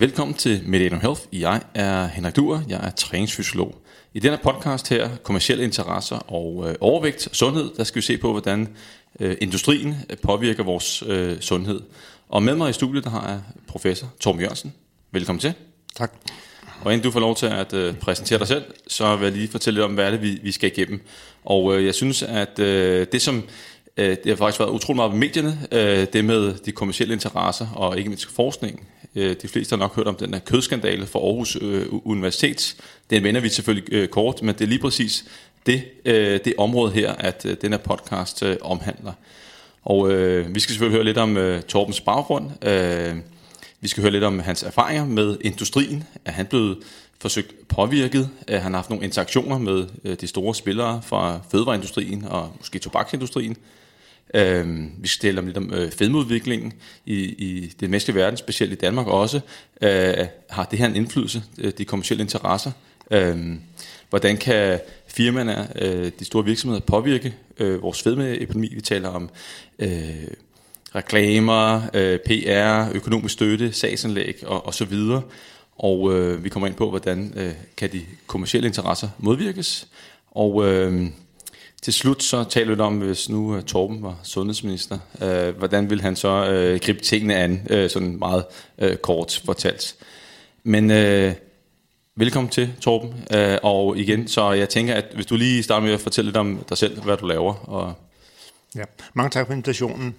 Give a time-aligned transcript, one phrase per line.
[0.00, 1.20] Velkommen til Mediano Health.
[1.32, 3.74] Jeg er Henrik Duer, jeg er træningsfysiolog.
[4.14, 8.18] I denne podcast her, kommersielle interesser og øh, overvægt og sundhed, der skal vi se
[8.18, 8.68] på, hvordan
[9.20, 11.80] øh, industrien påvirker vores øh, sundhed.
[12.28, 14.74] Og med mig i studiet, der har jeg professor Torben Jørgensen.
[15.10, 15.52] Velkommen til.
[15.96, 16.12] Tak.
[16.80, 19.48] Og inden du får lov til at øh, præsentere dig selv, så vil jeg lige
[19.48, 21.00] fortælle lidt om, hvad er det, vi, vi skal igennem.
[21.44, 23.42] Og øh, jeg synes, at øh, det som
[23.98, 27.66] øh, det har faktisk været utrolig meget ved medierne, øh, det med de kommersielle interesser
[27.74, 28.88] og ikke mindst forskning.
[29.14, 32.76] Øh, de fleste har nok hørt om den her kødskandale fra Aarhus øh, Universitet.
[33.10, 35.24] Den vender vi selvfølgelig øh, kort, men det er lige præcis
[35.66, 39.12] det, øh, det område her, at øh, den her podcast øh, omhandler.
[39.84, 42.66] Og øh, vi skal selvfølgelig høre lidt om øh, Torbens baggrund.
[42.68, 43.16] Øh,
[43.80, 46.04] vi skal høre lidt om hans erfaringer med industrien.
[46.24, 46.78] Er han blevet
[47.20, 48.30] forsøgt påvirket?
[48.48, 52.78] Er han har haft nogle interaktioner med øh, de store spillere fra fødevareindustrien og måske
[52.78, 53.56] tobaksindustrien?
[54.34, 56.72] Øh, vi skal tale om lidt om øh, fedmeudviklingen
[57.06, 59.40] i, i den menneskelige verden, specielt i Danmark også.
[59.82, 62.72] Øh, har det her en indflydelse, øh, de kommersielle interesser?
[63.10, 63.38] Øh,
[64.10, 68.74] hvordan kan firmaerne, øh, de store virksomheder, påvirke øh, vores fedmeepidemi?
[68.74, 69.30] Vi taler om
[69.78, 70.26] øh,
[70.94, 75.22] reklamer, øh, PR, økonomisk støtte, sagsanlæg og, og så videre.
[75.78, 79.88] Og øh, vi kommer ind på, hvordan øh, kan de kommersielle interesser modvirkes.
[80.30, 81.06] Og øh,
[81.82, 86.00] til slut så taler vi om, hvis nu uh, Torben var sundhedsminister, øh, hvordan vil
[86.00, 88.44] han så øh, gribe tingene an, øh, sådan meget
[88.78, 89.96] øh, kort fortalt.
[90.62, 91.34] Men øh,
[92.16, 95.94] velkommen til Torben, Øh, og igen, så jeg tænker, at hvis du lige starter med
[95.94, 97.54] at fortælle lidt om dig selv, hvad du laver.
[97.54, 97.94] Og
[98.76, 98.84] ja,
[99.14, 100.14] mange tak for invitationen.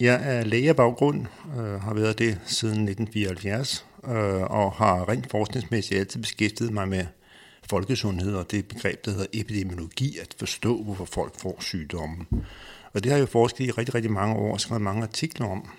[0.00, 1.26] Jeg er læge af baggrund,
[1.58, 7.06] øh, har været det siden 1974, øh, og har rent forskningsmæssigt altid beskæftiget mig med
[7.70, 12.26] folkesundhed og det begreb, der hedder epidemiologi, at forstå, hvorfor folk får sygdommen.
[12.92, 15.46] Og det har jeg jo forsket i rigtig, rigtig mange år og skrevet mange artikler
[15.46, 15.70] om.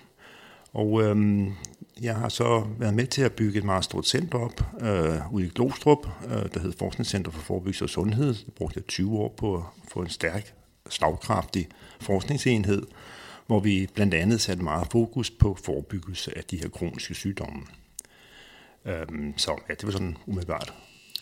[0.72, 1.54] Og øhm,
[2.00, 5.46] jeg har så været med til at bygge et meget stort center op øh, ude
[5.46, 8.34] i Glostrup, øh, der hedder Forskningscenter for Forebyggelse og Sundhed.
[8.34, 10.54] Det brugte jeg 20 år på at få en stærk,
[10.88, 11.68] slagkraftig
[12.00, 12.82] forskningsenhed,
[13.46, 17.62] hvor vi blandt andet satte meget fokus på forebyggelse af de her kroniske sygdomme.
[18.84, 20.74] Øhm, så ja, det var sådan umiddelbart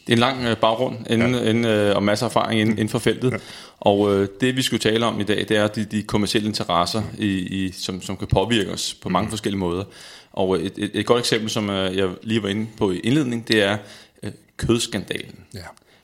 [0.08, 1.50] en lang øh, baggrund inden, ja.
[1.50, 3.32] inden, øh, og masser af erfaring inden, inden for feltet.
[3.32, 3.36] Ja.
[3.80, 7.02] Og øh, det vi skulle tale om i dag, det er de, de kommersielle interesser,
[7.18, 9.30] i, i, som, som kan påvirke os på mange mm.
[9.30, 9.84] forskellige måder.
[10.32, 13.48] Og et, et, et godt eksempel, som øh, jeg lige var inde på i indledning,
[13.48, 13.76] det er
[14.22, 15.44] øh, kødskandalen.
[15.54, 15.60] Ja.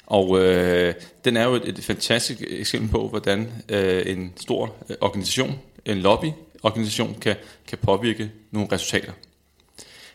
[0.06, 0.94] Og øh,
[1.24, 5.98] den er jo et, et fantastisk eksempel på, hvordan øh, en stor øh, organisation, en
[5.98, 7.36] lobbyorganisation, kan,
[7.68, 9.12] kan påvirke nogle resultater.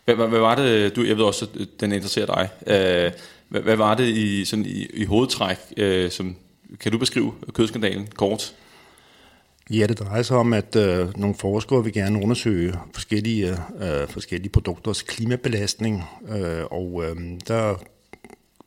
[0.06, 2.50] Hvad, hvad, hvad var det, du, jeg ved også, at den interesserer dig.
[2.68, 3.12] Øh,
[3.50, 6.36] hvad, hvad var det i, sådan i, i hovedtræk, øh, som,
[6.80, 8.56] kan du beskrive kødskandalen kort?
[9.70, 13.50] Ja, det drejer sig om, at øh, nogle forskere vil gerne undersøge forskellige,
[13.82, 17.16] øh, forskellige produkters klimabelastning, øh, og øh,
[17.48, 17.76] der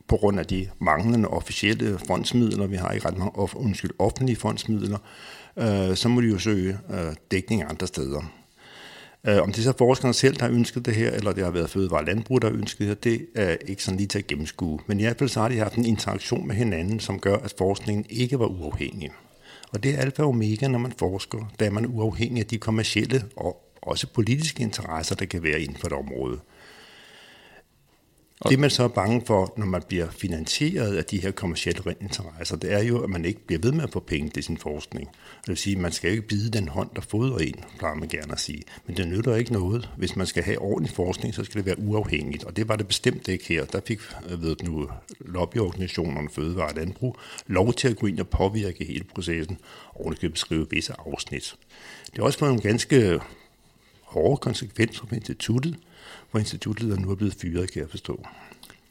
[0.09, 4.37] på grund af de manglende officielle fondsmidler, vi har ikke ret mange off, undskyld, offentlige
[4.37, 4.99] fondsmidler,
[5.57, 8.42] øh, så må de jo søge øh, dækning andre steder.
[9.27, 11.71] Øh, om det så forskerne selv, der har ønsket det her, eller det har været
[11.71, 14.81] fødevare landbrug, der har ønsket det her, det er ikke sådan lige til at gennemskue.
[14.87, 17.55] Men i hvert fald så har de haft en interaktion med hinanden, som gør, at
[17.59, 19.11] forskningen ikke var uafhængig.
[19.73, 22.59] Og det er alfa og omega, når man forsker, da er man uafhængig af de
[22.59, 26.39] kommercielle og også politiske interesser, der kan være inden for et område.
[28.49, 32.57] Det man så er bange for, når man bliver finansieret af de her kommersielle interesser,
[32.57, 35.09] det er jo, at man ikke bliver ved med at få penge til sin forskning.
[35.41, 37.95] Det vil sige, at man skal jo ikke bide den hånd, der fodrer en, plejer
[37.95, 38.63] man gerne at sige.
[38.87, 39.91] Men det nytter ikke noget.
[39.97, 42.45] Hvis man skal have ordentlig forskning, så skal det være uafhængigt.
[42.45, 43.65] Og det var det bestemt ikke her.
[43.65, 44.01] Der fik
[44.31, 44.89] øh, ved nu,
[45.21, 47.17] lobbyorganisationerne Fødevare og Landbrug
[47.47, 49.59] lov til at gå ind og påvirke hele processen,
[49.95, 51.55] og det kan beskrive visse afsnit.
[52.07, 53.21] Det har også været nogle ganske
[54.03, 55.77] hårde konsekvenser for instituttet,
[56.33, 58.27] hvor institutlederen nu er blevet fyret, kan jeg forstå.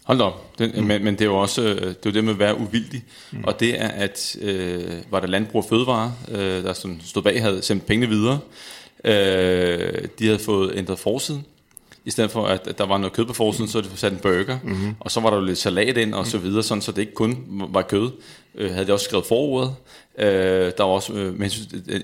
[0.04, 0.84] Hold op, den, mm.
[0.84, 3.44] men, men det er jo også det, er jo det med at være uvildig, mm.
[3.44, 7.42] og det er, at øh, var der landbrug og fødevare, øh, der sådan stod bag,
[7.42, 8.40] havde sendt pengene videre.
[9.04, 11.46] Øh, de havde fået ændret forsiden,
[12.06, 14.12] i stedet for at, at der var noget kød på forsiden, så havde de sat
[14.12, 14.96] en burger, mm-hmm.
[15.00, 16.44] og så var der jo lidt salat ind og så mm.
[16.44, 18.12] videre, sådan, så det ikke kun var kød.
[18.56, 19.76] Øh, havde de også skrevet forordet.
[20.18, 21.50] Øh, der var også, øh, med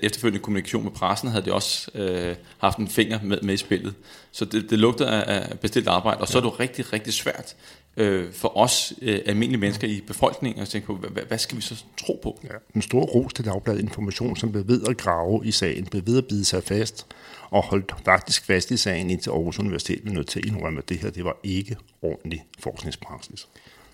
[0.02, 3.94] efterfølgende kommunikation med pressen, havde de også øh, haft en finger med, med i spillet.
[4.32, 7.12] Så det, det lugtede af, af bestilt arbejde, og så er det jo rigtig, rigtig
[7.12, 7.56] svært
[7.96, 11.62] øh, for os øh, almindelige mennesker i befolkningen at tænke på, hvad, hvad skal vi
[11.62, 12.40] så tro på?
[12.44, 16.02] Ja, en stor ros til Dagbladet Information, som blev ved at grave i sagen, blev
[16.06, 17.06] ved at bide sig fast,
[17.50, 20.88] og holdt faktisk fast i sagen, indtil Aarhus Universitet blev nødt til at indrømme, at
[20.88, 23.48] det her det var ikke ordentlig forskningspraksis.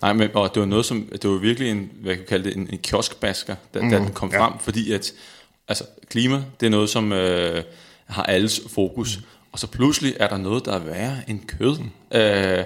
[0.05, 2.45] Nej, men og det var noget som, det var virkelig en, hvad jeg kan kalde
[2.45, 4.45] det, en, en kioskbasker, da, mm, da den kom ja.
[4.45, 5.13] frem, fordi at,
[5.67, 7.63] altså, klima, det er noget, som øh,
[8.05, 9.23] har alles fokus, mm.
[9.51, 11.77] og så pludselig er der noget, der er værre end kød.
[11.79, 12.17] Mm.
[12.17, 12.63] Øh,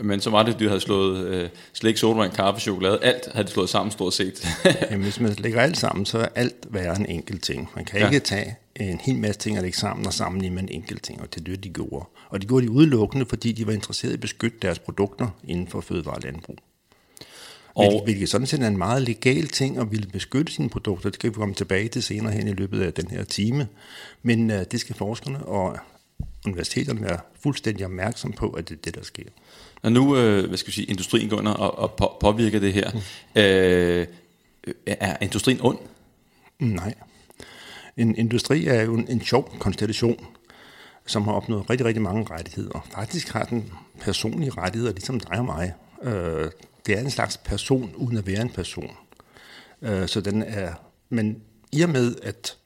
[0.00, 3.46] men så var det, at de havde slået øh, slik, sodavand, kaffe, chokolade, alt havde
[3.46, 4.46] de slået sammen stort set.
[4.90, 7.70] Jamen, hvis man lægger alt sammen, så er alt værre en enkelt ting.
[7.76, 8.06] Man kan ja.
[8.06, 11.20] ikke tage en hel masse ting og lægge sammen og sammenligne med en enkelt ting,
[11.20, 12.06] og det er det, de gjorde.
[12.28, 15.68] Og de gjorde de udelukkende, fordi de var interesserede i at beskytte deres produkter inden
[15.68, 16.58] for fødevare og landbrug.
[17.74, 21.10] Og hvilket, sådan set er en meget legal ting at ville beskytte sine produkter.
[21.10, 23.68] Det kan vi komme tilbage til senere hen i løbet af den her time.
[24.22, 25.78] Men uh, det skal forskerne og
[26.46, 29.24] universiteterne være fuldstændig opmærksom på, at det er det, der sker.
[29.82, 32.72] Når nu øh, hvad skal vi sige, industrien går ind og, og på, påvirker det
[32.72, 33.00] her, mm.
[33.40, 34.06] øh,
[34.86, 35.78] er industrien ond?
[36.58, 36.94] Nej.
[37.96, 40.26] En industri er jo en, en sjov konstellation,
[41.06, 42.86] som har opnået rigtig, rigtig mange rettigheder.
[42.94, 45.72] Faktisk har den personlige rettigheder, ligesom dig og mig.
[46.02, 46.50] Øh,
[46.86, 48.96] det er en slags person, uden at være en person.
[49.82, 50.72] Øh, så den er,
[51.08, 51.42] men
[51.72, 52.56] i og med, at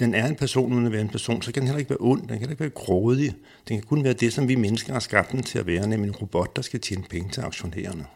[0.00, 2.00] den er en person uden at være en person, så kan den heller ikke være
[2.00, 3.34] ond, den kan heller ikke være grådig.
[3.68, 6.08] Den kan kun være det, som vi mennesker har skabt den til at være, nemlig
[6.08, 8.06] en robot, der skal tjene penge til aktionærerne.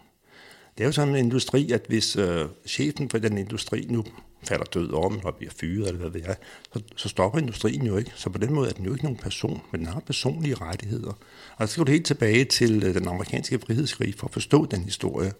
[0.78, 4.04] Det er jo sådan en industri, at hvis øh, chefen for den industri nu
[4.44, 6.34] falder død om, og bliver fyret, eller hvad det er,
[6.72, 8.12] så, så stopper industrien jo ikke.
[8.14, 11.12] Så på den måde er den jo ikke nogen person, men den har personlige rettigheder.
[11.56, 14.84] Og så går det helt tilbage til øh, den amerikanske frihedskrig for at forstå den
[14.84, 15.32] historie,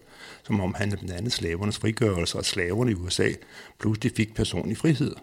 [0.43, 3.29] som omhandler blandt andet slavernes frigørelse, og slaverne i USA
[3.79, 5.15] pludselig fik personlig frihed.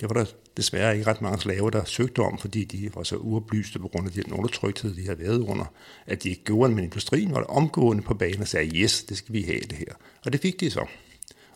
[0.00, 0.24] Det var der
[0.56, 4.06] desværre ikke ret mange slaver, der søgte om, fordi de var så uoplyste på grund
[4.06, 5.64] af den undertrykthed, de havde været under,
[6.06, 9.16] at de ikke gjorde det, men industrien var omgående på banen og sagde, yes, det
[9.16, 9.94] skal vi have det her.
[10.24, 10.86] Og det fik de så.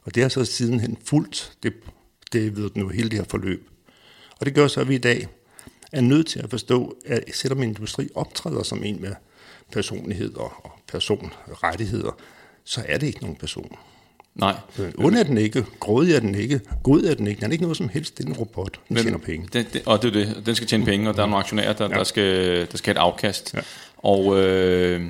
[0.02, 1.72] Og det har så sidenhen fuldt det,
[2.32, 3.69] det ved nu hele det her forløb.
[4.40, 5.28] Og det gør så, at vi i dag
[5.93, 9.14] er nødt til at forstå, at selvom industri optræder som en med
[9.72, 10.52] personlighed og
[10.88, 12.16] personrettigheder,
[12.64, 13.76] så er det ikke nogen person.
[14.34, 14.56] Nej.
[14.99, 17.62] Ond er den ikke, grådig er den ikke, god er den ikke, den er ikke
[17.62, 19.49] noget som helst, det er en robot, den Men, tjener penge.
[19.52, 21.72] Den, det, og det er det, den skal tjene penge, og der er nogle aktionærer,
[21.72, 21.94] der, ja.
[21.94, 23.54] der, skal, der skal have et afkast.
[23.54, 23.60] Ja.
[23.96, 25.00] Og, øh,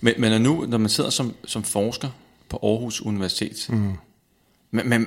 [0.00, 2.08] men, men nu, når man sidder som, som forsker
[2.48, 3.92] på Aarhus Universitet, mm.
[4.72, 5.06] Men, men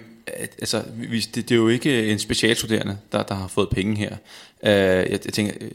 [0.60, 4.12] altså, det, det er jo ikke en specialstuderende, der, der har fået penge her.
[4.62, 5.70] Uh, jeg, jeg tænker, øh,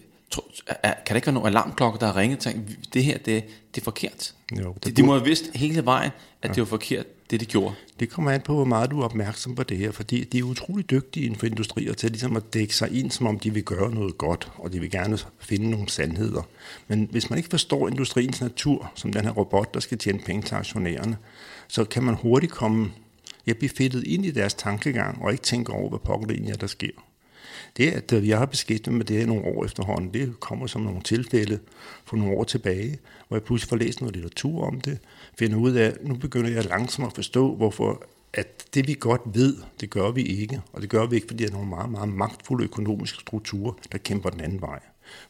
[0.83, 2.53] kan der ikke være nogle alarmklokker, der har ringet og
[2.95, 3.45] det her, det,
[3.75, 4.35] det er forkert?
[4.59, 6.11] Jo, det de, de må have vidst hele vejen,
[6.43, 6.55] at ja.
[6.55, 7.75] det var forkert, det de gjorde.
[8.01, 10.43] Det kommer an på, hvor meget du er opmærksom på det her, fordi de er
[10.43, 13.63] utrolig dygtige inden for industrier til ligesom at dække sig ind, som om de vil
[13.63, 16.43] gøre noget godt, og de vil gerne finde nogle sandheder.
[16.89, 20.43] Men hvis man ikke forstår industriens natur, som den her robot, der skal tjene penge
[20.43, 21.17] til aktionærerne,
[21.69, 22.93] så kan man hurtigt komme,
[23.47, 26.53] jeg bliver fedtet ind i deres tankegang, og ikke tænker over, hvad pokker det egentlig
[26.53, 26.91] er, der sker.
[27.77, 30.81] Det, at øh, jeg har beskæftiget med det her nogle år efterhånden, det kommer som
[30.81, 31.59] nogle tilfælde
[32.05, 32.99] for nogle år tilbage,
[33.29, 34.99] hvor jeg pludselig får læst noget litteratur om det,
[35.39, 38.03] finder ud af, at nu begynder jeg langsomt at forstå, hvorfor
[38.33, 40.61] at det vi godt ved, det gør vi ikke.
[40.73, 43.99] Og det gør vi ikke, fordi der er nogle meget, meget magtfulde økonomiske strukturer, der
[43.99, 44.81] kæmper den anden vej.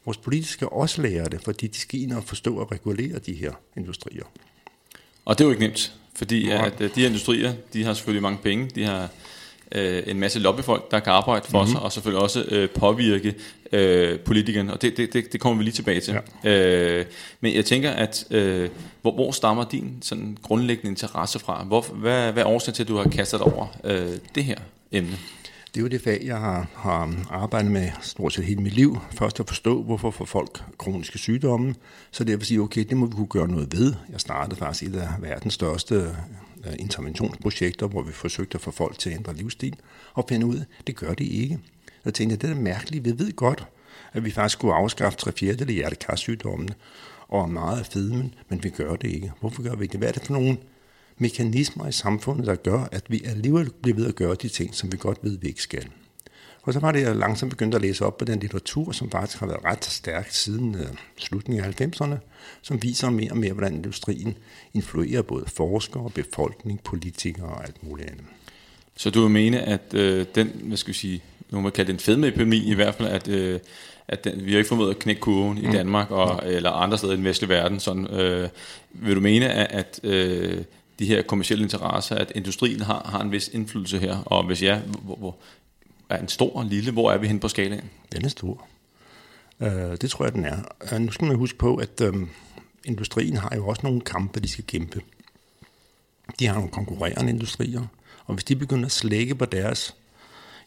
[0.05, 3.53] Vores politikere også lærer det, fordi de skal ind og forstå og regulere de her
[3.77, 4.25] industrier.
[5.25, 8.23] Og det er jo ikke nemt, fordi at øh, de her industrier, de har selvfølgelig
[8.23, 9.09] mange penge, de har
[9.73, 11.73] øh, en masse lobbyfolk, der kan arbejde for mm-hmm.
[11.73, 13.35] sig, og selvfølgelig også øh, påvirke
[13.73, 16.19] øh, politikerne, og det, det, det, det kommer vi lige tilbage til.
[16.45, 16.51] Ja.
[16.51, 17.05] Øh,
[17.41, 18.69] men jeg tænker, at øh,
[19.03, 21.65] hvor, hvor stammer din sådan grundlæggende interesse fra?
[21.65, 24.57] Hvor, hvad, hvad er årsagen til, at du har kastet over øh, det her
[24.93, 25.19] emne?
[25.75, 28.99] Det er jo det fag, jeg har, har arbejdet med stort set hele mit liv.
[29.11, 31.75] Først at forstå, hvorfor får folk kroniske sygdomme,
[32.11, 33.95] så det at sige, okay, det må vi kunne gøre noget ved.
[34.13, 35.95] Jeg startede faktisk et af verdens største
[36.67, 39.77] øh, interventionsprojekter, hvor vi forsøgte at få folk til at ændre livsstil,
[40.15, 41.59] og finde ud det gør de ikke.
[42.05, 43.05] Jeg tænkte, jeg, det er mærkeligt.
[43.05, 43.67] Vi ved godt,
[44.13, 46.75] at vi faktisk skulle afskaffe tre fjerdedele af hjertekarsygdommene
[47.29, 49.33] og meget af fedmen, men vi gør det ikke.
[49.41, 50.01] Hvorfor gør vi ikke det?
[50.01, 50.57] Hvad er det for nogle
[51.21, 54.93] mekanismer i samfundet, der gør, at vi alligevel bliver ved at gøre de ting, som
[54.93, 55.87] vi godt ved, vi ikke skal?
[56.63, 59.41] Og så var det, jeg langsomt begyndte at læse op på den litteratur, som faktisk
[59.41, 60.81] har været ret stærk siden uh,
[61.17, 62.17] slutningen af 90'erne,
[62.63, 64.37] som viser mere og mere, hvordan industrien
[64.75, 68.25] influerer både forskere, befolkning, politikere og alt muligt andet.
[68.97, 72.01] Så du vil mene, at øh, den, hvad skal vi sige, nu må kalde den
[72.01, 73.61] fedmeepidemi i hvert fald, at, øh,
[74.09, 75.73] at den, vi har ikke formået at knække kurven i mm.
[75.73, 77.81] Danmark og, eller andre steder i den vestlige verden.
[77.81, 78.49] Sådan, øh,
[78.93, 80.65] vil du mene, at, at øh,
[81.01, 84.79] de her kommersielle interesser, at industrien har, har en vis indflydelse her, og hvis ja,
[84.79, 85.37] hvor, hvor,
[86.09, 86.93] er en stor og lille?
[86.93, 87.91] Hvor er vi hen på skalaen?
[88.13, 88.67] Den er stor.
[89.61, 90.59] Uh, det tror jeg, den er.
[90.93, 92.29] Uh, nu skal man huske på, at uh,
[92.85, 95.01] industrien har jo også nogle kampe, de skal kæmpe.
[96.39, 97.87] De har nogle konkurrerende industrier,
[98.27, 99.95] og hvis de begynder at slække på deres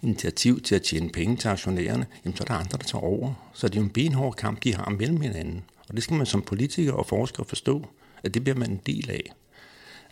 [0.02, 3.34] initiativ til at tjene penge til aktionærerne, jamen så er der andre, der tager over.
[3.54, 5.64] Så det er jo en benhård kamp, de har mellem hinanden.
[5.90, 7.86] Og det skal man som politiker og forsker forstå,
[8.24, 9.32] at det bliver man en del af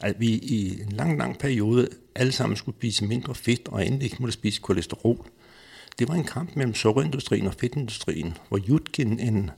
[0.04, 4.04] at vi i en lang, lang periode alle sammen skulle spise mindre fedt, og endelig
[4.04, 5.26] ikke måtte spise kolesterol.
[6.00, 9.52] det var en kamp mellem sukkerindustrien og fedtindustrien, hvor Jutkin, en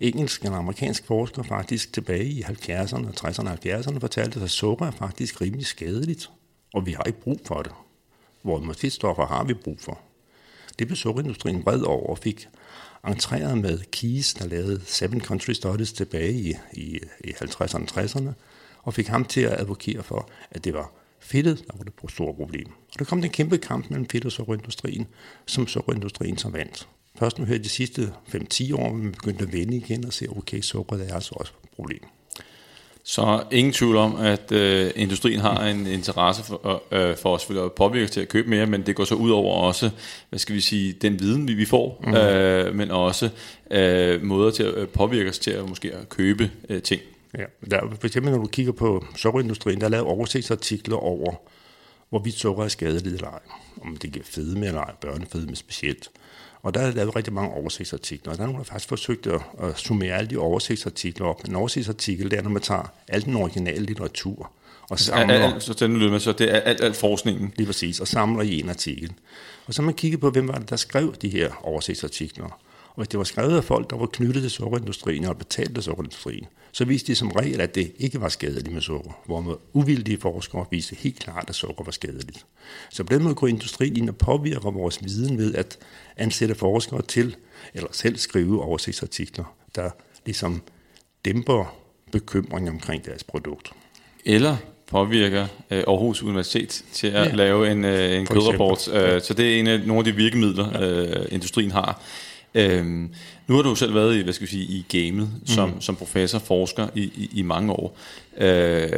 [0.00, 4.90] engelsk eller amerikansk forsker, faktisk tilbage i 70'erne, 60'erne og 70'erne, fortalte, at sukker er
[4.90, 6.30] faktisk rimelig skadeligt,
[6.74, 7.72] og vi har ikke brug for det.
[8.42, 9.98] Hvor fedtstoffer har vi brug for.
[10.78, 12.48] Det blev sukkerindustrien vred over og fik
[13.08, 18.32] entreret med Keys, der lavede Seven Country Studies tilbage i, i, i 50'erne og 60'erne,
[18.86, 22.34] og fik ham til at advokere for, at det var fedtet, der var det store
[22.34, 22.66] problem.
[22.66, 25.06] Og der kom den kæmpe kamp mellem fedt- og sukkerindustrien,
[25.46, 26.88] som sukkerindustrien så vandt.
[27.18, 30.60] Først nu her de sidste 5-10 år, vi begyndte at vende igen og se, okay,
[30.60, 32.00] sukkeret er altså også et problem.
[33.04, 37.72] Så ingen tvivl om, at øh, industrien har en interesse for, øh, for os at
[37.72, 39.90] påvirke til at købe mere, men det går så ud over også,
[40.28, 42.14] hvad skal vi sige, den viden, vi, vi får, mm.
[42.14, 43.28] øh, men også
[43.70, 47.02] øh, måder til at påvirke os til at måske at købe øh, ting.
[47.38, 51.34] Ja, der, for eksempel når du kigger på sukkerindustrien, der er lavet oversigtsartikler over,
[52.10, 53.40] hvorvidt sukker er skadeligt eller ej.
[53.82, 56.10] Om det giver fedme eller ej, børnefedme specielt.
[56.62, 59.40] Og der er lavet rigtig mange oversigtsartikler, og der er nogen, der faktisk forsøgt at,
[59.62, 61.40] at summere alle de oversigtsartikler op.
[61.48, 64.52] En oversigtsartikel, det er, når man tager al den originale litteratur,
[64.90, 65.34] og samler...
[65.34, 67.52] Al, al, så, den med, så det er alt, alt forskningen.
[67.56, 69.12] Lige præcis, og samler i en artikel.
[69.66, 72.60] Og så man kigget på, hvem var det, der skrev de her oversigtsartikler.
[72.96, 75.82] Og hvis det var skrevet af folk, der var knyttet til sukkerindustrien og betalt af
[75.82, 79.54] sukkerindustrien, så viste de som regel, at det ikke var skadeligt med sukker, hvor med
[79.72, 82.46] uvildige forskere viste helt klart, at sukker var skadeligt.
[82.90, 85.78] Så på den måde går industrien ind og påvirker vores viden ved at
[86.16, 87.36] ansætte forskere til,
[87.74, 89.90] eller selv skrive oversigtsartikler, der
[90.24, 90.62] ligesom
[91.24, 91.76] dæmper
[92.12, 93.72] bekymring omkring deres produkt.
[94.24, 97.34] Eller påvirker øh, Aarhus Universitet til at ja.
[97.34, 98.88] lave en, øh, en kødrapport.
[98.88, 102.02] Øh, så det er en af nogle af de virkemidler, øh, industrien har.
[102.54, 103.14] Øhm,
[103.46, 105.80] nu har du selv været i, hvad skal vi sige, i gamet som, mm.
[105.80, 107.98] som professor, forsker i, i, i mange år.
[108.38, 108.90] Øh,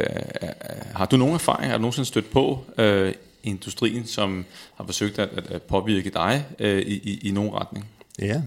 [0.95, 3.13] har du nogen erfaring, har du nogensinde stødt på øh,
[3.43, 7.85] industrien, som har forsøgt at, at påvirke dig øh, i, i, i nogen retning?
[8.21, 8.41] Ja,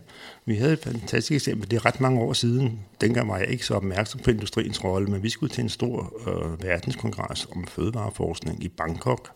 [0.44, 1.71] vi havde et fantastisk eksempel.
[1.71, 2.80] Det er ret mange år siden.
[3.00, 6.12] Dengang var jeg ikke så opmærksom på industriens rolle, men vi skulle til en stor
[6.28, 9.30] øh, verdenskongres om fødevareforskning i Bangkok.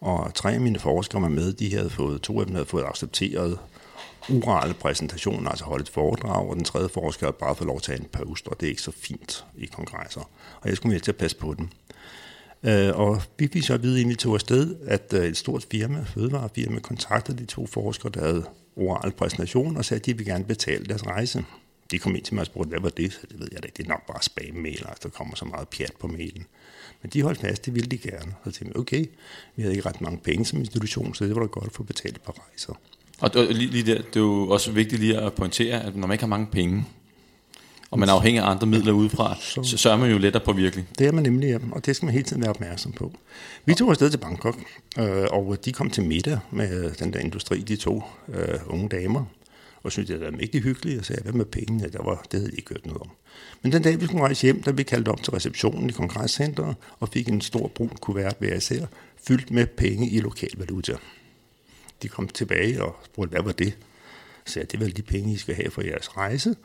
[0.00, 1.52] Og tre af mine forskere var med.
[1.52, 3.58] De havde fået, to af dem havde fået accepteret
[4.28, 8.00] orale præsentation, altså holde et foredrag, og den tredje forsker bare fået lov til at
[8.00, 10.30] en post, og det er ikke så fint i kongresser.
[10.60, 11.72] Og jeg skulle med til at passe på den.
[12.62, 15.66] Øh, og vi fik så at vide, inden vi tog afsted, at øh, et stort
[15.70, 18.44] firma, fødevarefirma, kontaktede de to forskere, der havde
[18.76, 21.44] oral præsentation, og sagde, at de ville gerne betale deres rejse.
[21.90, 23.12] De kom ind til mig og spurgte, hvad var det?
[23.12, 25.44] Så det ved jeg da ikke, det er nok bare spam-mail, altså der kommer så
[25.44, 26.46] meget pjat på mailen.
[27.02, 28.34] Men de holdt fast, det ville de gerne.
[28.44, 29.06] Så tænkte jeg, okay,
[29.56, 31.82] vi havde ikke ret mange penge som institution, så det var da godt at få
[31.82, 32.74] betalt et par rejser.
[33.20, 36.14] Og lige, lige der, det er jo også vigtigt lige at pointere, at når man
[36.14, 36.84] ikke har mange penge,
[37.90, 40.44] og man er afhængig af andre midler udefra, så, så, så er man jo lettere
[40.44, 40.86] på virkelig.
[40.98, 41.58] Det er man nemlig, ja.
[41.72, 43.12] og det skal man hele tiden være opmærksom på.
[43.64, 44.58] Vi tog afsted til Bangkok,
[44.98, 49.24] øh, og de kom til middag med den der industri, de to øh, unge damer,
[49.82, 51.88] og syntes, det var mægtig hyggeligt, og sagde, hvad med pengene?
[51.88, 53.10] Der var, det havde de ikke hørt noget om.
[53.62, 56.76] Men den dag, vi skulle rejse hjem, der blev kaldt op til receptionen i kongresscenteret,
[57.00, 58.86] og fik en stor brun kuvert hver især,
[59.26, 60.92] fyldt med penge i lokal valuta
[62.02, 63.78] de kom tilbage og spurgte, hvad var det?
[64.44, 66.56] Så jeg, det er vel de penge, I skal have for jeres rejse.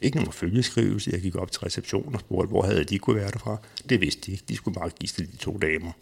[0.00, 1.10] Ikke nogen følgeskrivelse.
[1.10, 3.56] Jeg gik op til receptionen og spurgte, hvor havde de kunne være derfra.
[3.88, 4.44] Det vidste de ikke.
[4.48, 5.92] De skulle bare give til de to damer.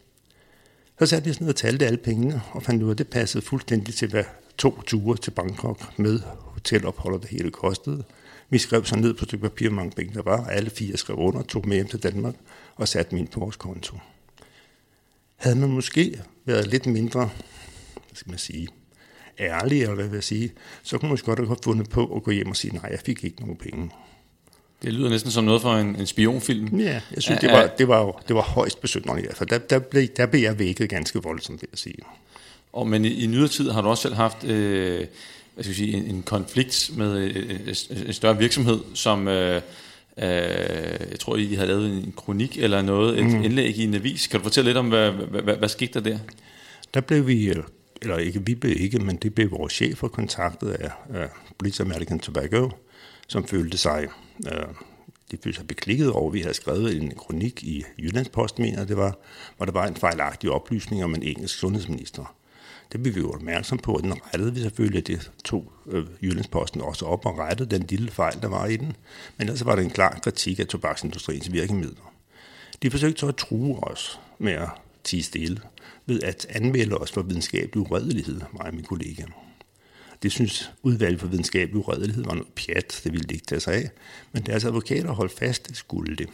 [0.99, 3.09] Så satte jeg sådan ned og talte alle pengene, og fandt ud af, at det
[3.09, 4.25] passede fuldstændig til, hvad
[4.59, 8.05] to ture til Bangkok med hotelophold og det hele kostede.
[8.51, 10.47] Vi skrev så ned på et stykke papir, hvor mange penge der var.
[10.47, 12.35] Alle fire skrev under, tog med hjem til Danmark
[12.77, 13.99] og satte min på vores konto.
[15.37, 17.31] Havde man måske været lidt mindre
[18.17, 18.69] skal man sige,
[19.41, 22.31] ærlig, eller hvad vil jeg sige, så kunne man godt have fundet på at gå
[22.31, 23.91] hjem og sige, nej, jeg fik ikke nogen penge.
[24.83, 26.81] Det lyder næsten som noget for en, en spionfilm.
[26.81, 29.37] Ja, jeg synes, det var, det var, det var højst besynderligt.
[29.37, 31.99] For der, der, blev, der blev jeg vækket ganske voldsomt, vil jeg sige.
[32.73, 35.07] Og, men i, i nyere tid har du også selv haft øh,
[35.55, 39.29] hvad skal jeg sige, en, en konflikt med øh, en større virksomhed, som...
[39.29, 39.63] Øh,
[40.19, 43.43] Øh, jeg tror, I har lavet en kronik eller noget, et mm.
[43.45, 44.27] indlæg i en avis.
[44.27, 46.19] Kan du fortælle lidt om, hvad, hvad, hvad, hvad skete der der?
[46.95, 47.35] Der blev vi
[48.07, 52.19] eller ikke vi blev ikke, men det blev vores chefer kontaktet af, af British American
[52.19, 52.71] Tobacco,
[53.29, 54.09] som følte sig,
[54.47, 54.67] øh,
[55.31, 58.97] de følte sig beklikket over, at vi havde skrevet en kronik i Jyllandsposten, mener det
[58.97, 59.19] var,
[59.57, 62.37] hvor der var en fejlagtig oplysning om en engelsk sundhedsminister.
[62.93, 66.81] Det blev vi jo opmærksom på, og den rettede vi selvfølgelig, det tog øh, Jyllandsposten
[66.81, 68.97] også op og rettede den lille fejl, der var i den.
[69.37, 72.13] Men ellers var det en klar kritik af tobaksindustriens virkemidler.
[72.83, 74.69] De forsøgte så at true os med at
[75.05, 75.61] tige stille
[76.07, 79.23] ved at anmelde os for videnskabelig uredelighed, mig og min kollega.
[80.23, 83.75] Det synes udvalget for videnskabelig uredelighed var noget pjat, det ville de ikke tage sig
[83.75, 83.91] af,
[84.33, 86.29] men deres advokater holdt fast, det skulle det.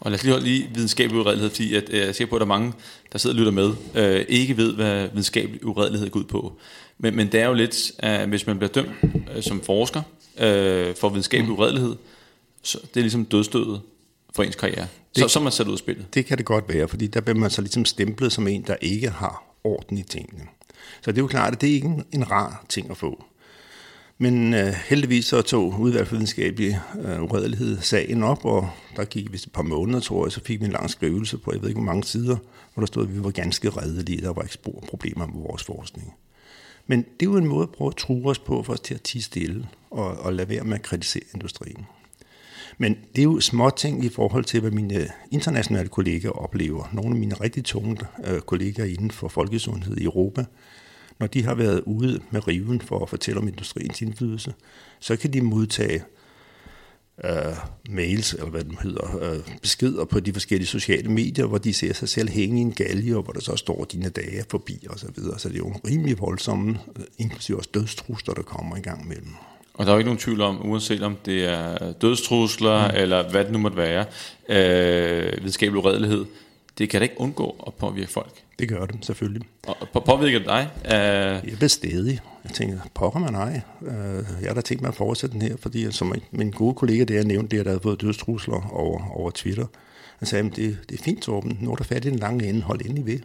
[0.00, 2.36] Og lad os lige holde lige videnskabelig uredelighed, fordi at, øh, jeg er sikker på,
[2.36, 2.72] at der er mange,
[3.12, 6.58] der sidder og lytter med, øh, ikke ved, hvad videnskabelig uredelighed går ud på.
[6.98, 8.90] Men, men det er jo lidt, at hvis man bliver dømt
[9.36, 10.02] øh, som forsker
[10.38, 11.96] øh, for videnskabelig uredelighed,
[12.62, 13.80] så det er ligesom dødstødet
[14.34, 14.86] for ens karriere.
[15.14, 16.14] Det, så, så er man sat ud af spillet.
[16.14, 18.76] Det kan det godt være, fordi der bliver man så ligesom stemplet som en, der
[18.80, 20.42] ikke har orden i tingene.
[21.02, 23.24] Så det er jo klart, at det er ikke en, en rar ting at få.
[24.18, 29.32] Men øh, heldigvis så tog udvalg for videnskabelig øh, uredelighed sagen op, og der gik
[29.32, 31.68] vist et par måneder, tror jeg, så fik vi en lang skrivelse på, jeg ved
[31.68, 32.36] ikke hvor mange sider,
[32.74, 35.64] hvor der stod, at vi var ganske redelige, der var ikke spor problemer med vores
[35.64, 36.14] forskning.
[36.86, 38.94] Men det er jo en måde at prøve at true os på for os til
[38.94, 41.86] at tige stille og, og lade være med at kritisere industrien.
[42.80, 46.90] Men det er jo små ting i forhold til, hvad mine øh, internationale kolleger oplever.
[46.92, 50.44] Nogle af mine rigtig tunge øh, kolleger inden for folkesundhed i Europa,
[51.18, 54.54] når de har været ude med riven for at fortælle om industriens indflydelse,
[55.00, 56.02] så kan de modtage
[57.24, 57.56] øh,
[57.90, 61.92] mails, eller hvad det hedder, øh, beskeder på de forskellige sociale medier, hvor de ser
[61.92, 64.98] sig selv hænge i en galge, og hvor der så står dine dage forbi og
[64.98, 65.38] så videre.
[65.38, 69.34] Så det er jo rimelig voldsomme, øh, inklusive også dødstrusler, der kommer i gang mellem.
[69.80, 72.94] Og der er jo ikke nogen tvivl om, uanset om det er dødstrusler, mm.
[72.96, 74.04] eller hvad det nu måtte være,
[74.48, 76.24] øh, videnskabelig uredelighed,
[76.78, 78.32] det kan da ikke undgå at påvirke folk.
[78.58, 79.48] Det gør det, selvfølgelig.
[79.92, 80.70] Og påvirker det dig?
[80.84, 81.50] Uh...
[81.50, 82.20] Jeg er stedig.
[82.44, 83.60] Jeg tænker, pokker man ej.
[83.80, 83.88] Uh,
[84.40, 87.24] jeg har da tænkt mig at fortsætte den her, fordi som min gode kollega, jeg
[87.24, 89.66] nævnte, det er, der havde fået dødstrusler over, over Twitter.
[90.18, 91.58] Han sagde, at det, det er fint, Torben.
[91.60, 92.62] Nu er der fat i den lange ende.
[92.62, 93.18] Hold endelig ved.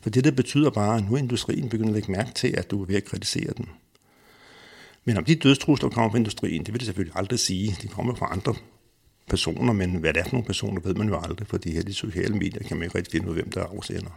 [0.00, 2.70] For det, der betyder bare, at nu er industrien begyndt at lægge mærke til, at
[2.70, 3.68] du er ved at kritisere den.
[5.08, 7.76] Men om de dødstrusler kommer fra industrien, det vil det selvfølgelig aldrig sige.
[7.82, 8.54] De kommer fra andre
[9.28, 11.94] personer, men hvad det er for nogle personer, ved man jo aldrig, fordi her de
[11.94, 14.10] sociale medier kan man ikke rigtig finde ud af, hvem der er afsender.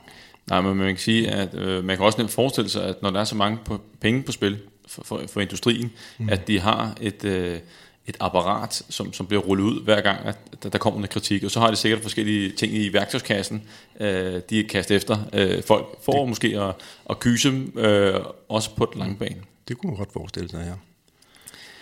[0.50, 3.12] Nej, men man kan sige, at øh, man kan også nemt forestille sig, at når
[3.12, 6.30] der er så mange på, penge på spil for, for, for industrien, mm.
[6.30, 7.60] at de har et, øh,
[8.08, 11.44] et apparat, som, som bliver rullet ud hver gang, at der, der kommer en kritik.
[11.44, 13.64] Og så har de sikkert forskellige ting i værktøjskassen,
[14.00, 16.30] øh, de er kastet efter øh, folk, for det.
[16.30, 16.76] måske at,
[17.10, 19.42] at kyse dem, øh, også på den lange bane.
[19.72, 20.74] Det kunne man godt forestille sig, ja.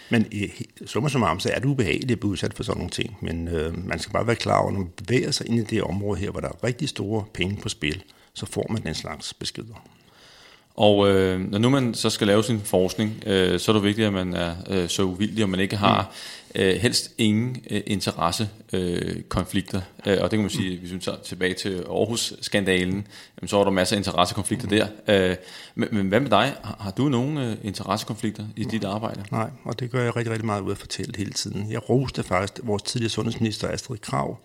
[0.09, 0.25] Men
[0.85, 3.17] summa summarum, så er det ubehageligt at blive udsat for sådan nogle ting.
[3.21, 5.83] Men øh, man skal bare være klar over, når man bevæger sig ind i det
[5.83, 9.33] område her, hvor der er rigtig store penge på spil, så får man den slags
[9.33, 9.85] beskeder.
[10.79, 14.07] Og øh, når nu man så skal lave sin forskning, øh, så er det vigtigt,
[14.07, 16.11] at man er øh, så uvildig, og man ikke har
[16.55, 16.61] mm.
[16.61, 19.81] øh, helst ingen øh, interessekonflikter.
[20.07, 23.59] Øh, øh, og det kan man sige, hvis vi tager tilbage til Aarhus-skandalen, jamen, så
[23.59, 24.71] er der masser af interessekonflikter mm.
[25.05, 25.29] der.
[25.29, 25.35] Øh,
[25.75, 26.53] men, men hvad med dig?
[26.63, 29.23] Har, har du nogen øh, interessekonflikter i dit arbejde?
[29.31, 31.71] Nej, og det gør jeg rigtig, rigtig meget ud af at fortælle hele tiden.
[31.71, 34.37] Jeg roste faktisk vores tidligere sundhedsminister Astrid Krav,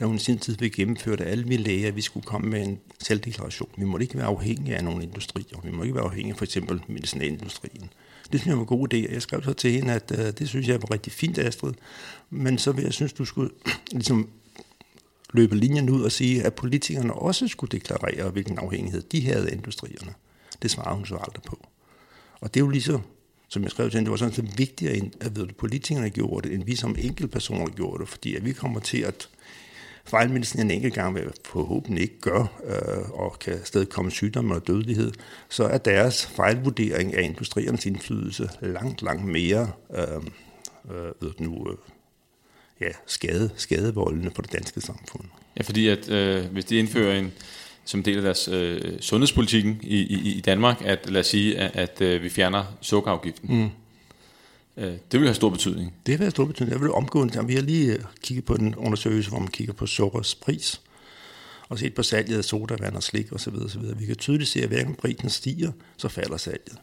[0.00, 2.66] da hun i sin tid fik gennemført, at alle vi læger, vi skulle komme med
[2.66, 3.68] en selvdeklaration.
[3.78, 5.60] Vi må ikke være afhængige af nogle industrier.
[5.64, 7.90] Vi må ikke være afhængige af for eksempel medicinalindustrien.
[8.32, 10.48] Det synes jeg var en god idé, jeg skrev så til hende, at uh, det
[10.48, 11.72] synes jeg var rigtig fint, Astrid.
[12.30, 13.50] Men så vil jeg synes, du skulle
[13.92, 14.28] ligesom
[15.32, 19.52] løbe linjen ud og sige, at politikerne også skulle deklarere, hvilken afhængighed de havde af
[19.52, 20.14] industrierne.
[20.62, 21.66] Det svarede hun så aldrig på.
[22.40, 23.00] Og det er jo lige så,
[23.48, 26.54] som jeg skrev til hende, det var sådan set vigtigere, at, at politikerne gjorde det,
[26.54, 29.28] end vi som enkeltpersoner gjorde det, fordi at vi kommer til at
[30.08, 34.66] fejlmedicin en enkelt gang, hvad forhåbentlig ikke gør, øh, og kan stadig komme sygdom og
[34.66, 35.12] dødelighed,
[35.48, 40.16] så er deres fejlvurdering af industriernes indflydelse langt, langt mere øh,
[40.96, 41.76] øh, ved nu, øh,
[42.80, 45.24] ja, skade, skadevoldende for det danske samfund.
[45.56, 47.32] Ja, fordi at øh, hvis de indfører en
[47.84, 51.76] som del af deres øh, sundhedspolitikken i, i, i Danmark, at lad os sige, at,
[51.76, 53.58] at øh, vi fjerner sukkerafgiften.
[53.58, 53.70] Mm
[54.78, 55.94] det vil have stor betydning.
[56.06, 56.72] Det vil have stor betydning.
[56.72, 59.86] Jeg vil omgående, vi har lige øh, kigget på den undersøgelse, hvor man kigger på
[59.86, 60.80] sukkers pris,
[61.68, 63.54] og set på salget af sodavand og slik osv.
[63.54, 63.82] osv.
[63.96, 66.78] Vi kan tydeligt se, at hverken prisen stiger, så falder salget.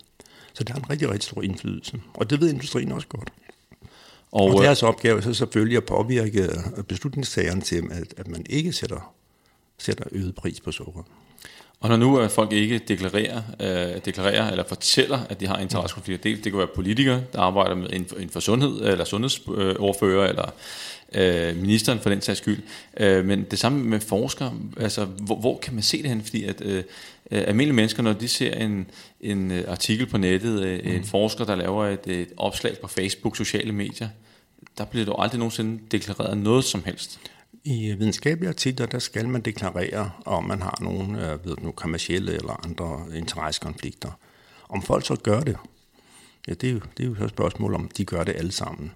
[0.53, 2.01] Så det har en rigtig, rigtig stor indflydelse.
[2.13, 3.33] Og det ved industrien også godt.
[4.31, 8.45] Og, og deres opgave er så selvfølgelig at påvirke øh, beslutningstagerne til, at, at man
[8.49, 9.13] ikke sætter,
[9.77, 11.03] sætter øget pris på sukker.
[11.79, 16.29] Og når nu at folk ikke deklarerer, øh, deklarerer eller fortæller, at de har interessekonflikter,
[16.29, 20.51] det, det kan være politikere, der arbejder med inden for sundhed, eller sundhedsordfører, eller
[21.15, 22.59] øh, ministeren for den sags skyld.
[22.97, 26.23] Øh, men det samme med forskere, altså hvor, hvor kan man se det hen?
[26.23, 26.83] Fordi at øh,
[27.31, 28.89] almindelige mennesker, når de ser en,
[29.21, 30.91] en øh, artikel på nettet, øh, mm.
[30.91, 34.09] en forsker, der laver et, et opslag på Facebook, sociale medier,
[34.77, 37.19] der bliver der aldrig nogensinde deklareret noget som helst.
[37.67, 42.33] I videnskabelige artikler, der skal man deklarere, om man har nogle øh, ved nu, kommersielle
[42.33, 44.11] eller andre interessekonflikter.
[44.69, 45.57] Om folk så gør det,
[46.47, 48.91] ja, det er jo, det er jo et spørgsmål, om de gør det alle sammen.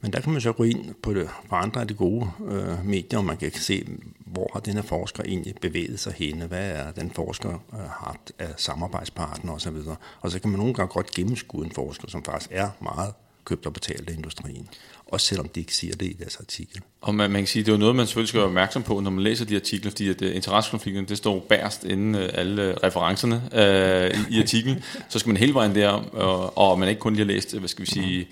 [0.00, 2.86] Men der kan man så gå ind på, det, på andre af de gode øh,
[2.86, 3.86] medier, og man kan se,
[4.18, 8.32] hvor har den her forsker egentlig bevæget sig henne, hvad er den forsker øh, haft
[8.38, 9.76] af samarbejdspartner osv.
[10.20, 13.66] Og så kan man nogle gange godt gennemskue en forsker, som faktisk er meget købt
[13.66, 14.68] og betalt af industrien.
[15.12, 16.80] Også selvom de ikke siger det i deres artikel.
[17.00, 19.00] Og man, man kan sige, det er jo noget, man selvfølgelig skal være opmærksom på,
[19.00, 22.78] når man læser de artikler, fordi at uh, interessekonflikten, det står bærst inden uh, alle
[22.84, 24.84] referencerne uh, i, i artiklen.
[25.10, 27.68] Så skal man hele vejen der, og, og man ikke kun lige har læst, hvad
[27.68, 28.28] skal vi sige,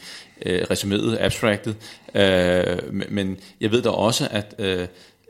[0.46, 1.76] uh, resuméet, abstractet.
[2.14, 4.86] Uh, men jeg ved da også, at uh,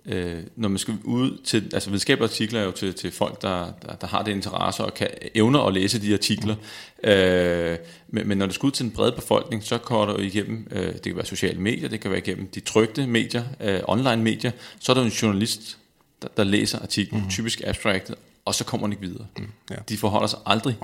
[0.06, 3.72] øh, når man skal ud til, altså videnskabelige artikler er jo til, til folk, der,
[3.82, 6.56] der, der har det interesse og kan evner at læse de artikler,
[7.04, 10.18] øh, men, men når det skal ud til den brede befolkning, så kommer der jo
[10.18, 13.80] igennem, øh, det kan være sociale medier, det kan være igennem de trygte medier, øh,
[13.88, 15.78] online medier, så er der en journalist,
[16.22, 17.30] der, der læser artiklen, mm.
[17.30, 19.26] typisk abstractet, og så kommer den ikke videre.
[19.38, 19.76] Mm, ja.
[19.88, 20.76] De forholder sig aldrig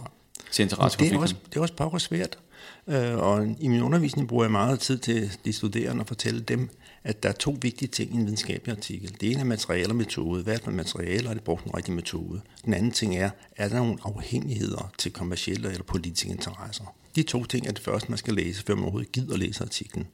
[0.50, 1.12] til interessekonflikten.
[1.12, 2.38] Det er også, det er også bare svært,
[2.87, 6.68] øh, og i min undervisning bruger jeg meget tid til de studerende at fortælle dem,
[7.04, 9.16] at der er to vigtige ting i en videnskabelig artikel.
[9.20, 10.42] Det ene er materiale og metode.
[10.42, 12.40] Hvad er det materiale, og det brugt en rigtig metode?
[12.64, 16.85] Den anden ting er, er der nogle afhængigheder til kommersielle eller politiske interesser?
[17.16, 19.64] De to ting er det første, man skal læse, før man overhovedet gider at læse
[19.64, 20.06] artiklen.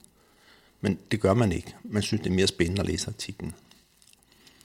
[0.80, 1.74] Men det gør man ikke.
[1.84, 3.54] Man synes, det er mere spændende at læse artiklen.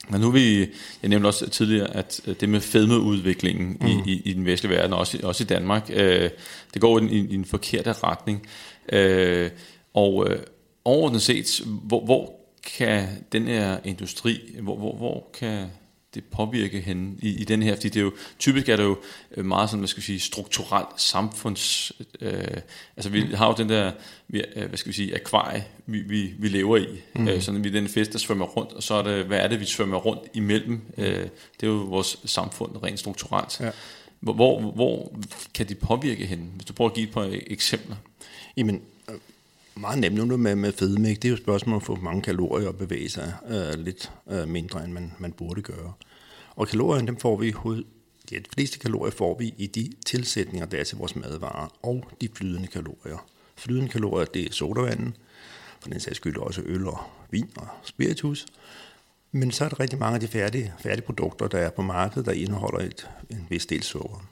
[0.09, 0.59] Men nu vi,
[1.01, 3.87] jeg nævnte også tidligere, at det med fedmeudviklingen mm.
[3.87, 6.29] i, i, i den vestlige verden, også, også i Danmark, øh,
[6.73, 8.47] det går i, i en forkerte retning.
[8.91, 9.49] Øh,
[9.93, 10.39] og, øh,
[10.87, 12.33] overordnet set, hvor, hvor
[12.77, 15.67] kan den her industri, hvor, hvor, hvor kan
[16.17, 18.97] det påvirke hende i, i den her, fordi det er jo, typisk er det jo
[19.37, 22.57] øh, meget sådan, hvad skal vi sige, strukturelt samfunds, øh,
[22.97, 23.91] altså vi har jo den der,
[24.27, 27.27] vi, øh, hvad skal vi sige, akvarie, vi, vi, vi lever i, mm.
[27.27, 29.47] øh, sådan vi er den fest, der svømmer rundt, og så er det, hvad er
[29.47, 31.05] det, vi svømmer rundt imellem, øh,
[31.59, 33.59] det er jo vores samfund rent strukturelt.
[33.59, 33.71] Ja.
[34.19, 35.19] Hvor, hvor, hvor
[35.53, 37.95] kan de påvirke hende, hvis du prøver at give et par eksempler?
[38.57, 38.81] Jamen,
[39.79, 41.09] meget nemt nu med, med fedme.
[41.09, 41.19] Ikke?
[41.19, 44.47] Det er jo et spørgsmål at få mange kalorier og bevæge sig øh, lidt øh,
[44.47, 45.93] mindre, end man, man burde gøre.
[46.57, 47.83] Og kalorierne, dem får vi hoved,
[48.31, 52.03] ja, de fleste kalorier får vi i de tilsætninger, der er til vores madvarer, og
[52.21, 53.25] de flydende kalorier.
[53.55, 55.15] Flydende kalorier, det er sodavanden,
[55.79, 56.99] for den sags skyld også øl og
[57.31, 58.45] vin og spiritus.
[59.31, 62.25] Men så er der rigtig mange af de færdige, færdige produkter, der er på markedet,
[62.25, 64.27] der indeholder et, en vis del sukker.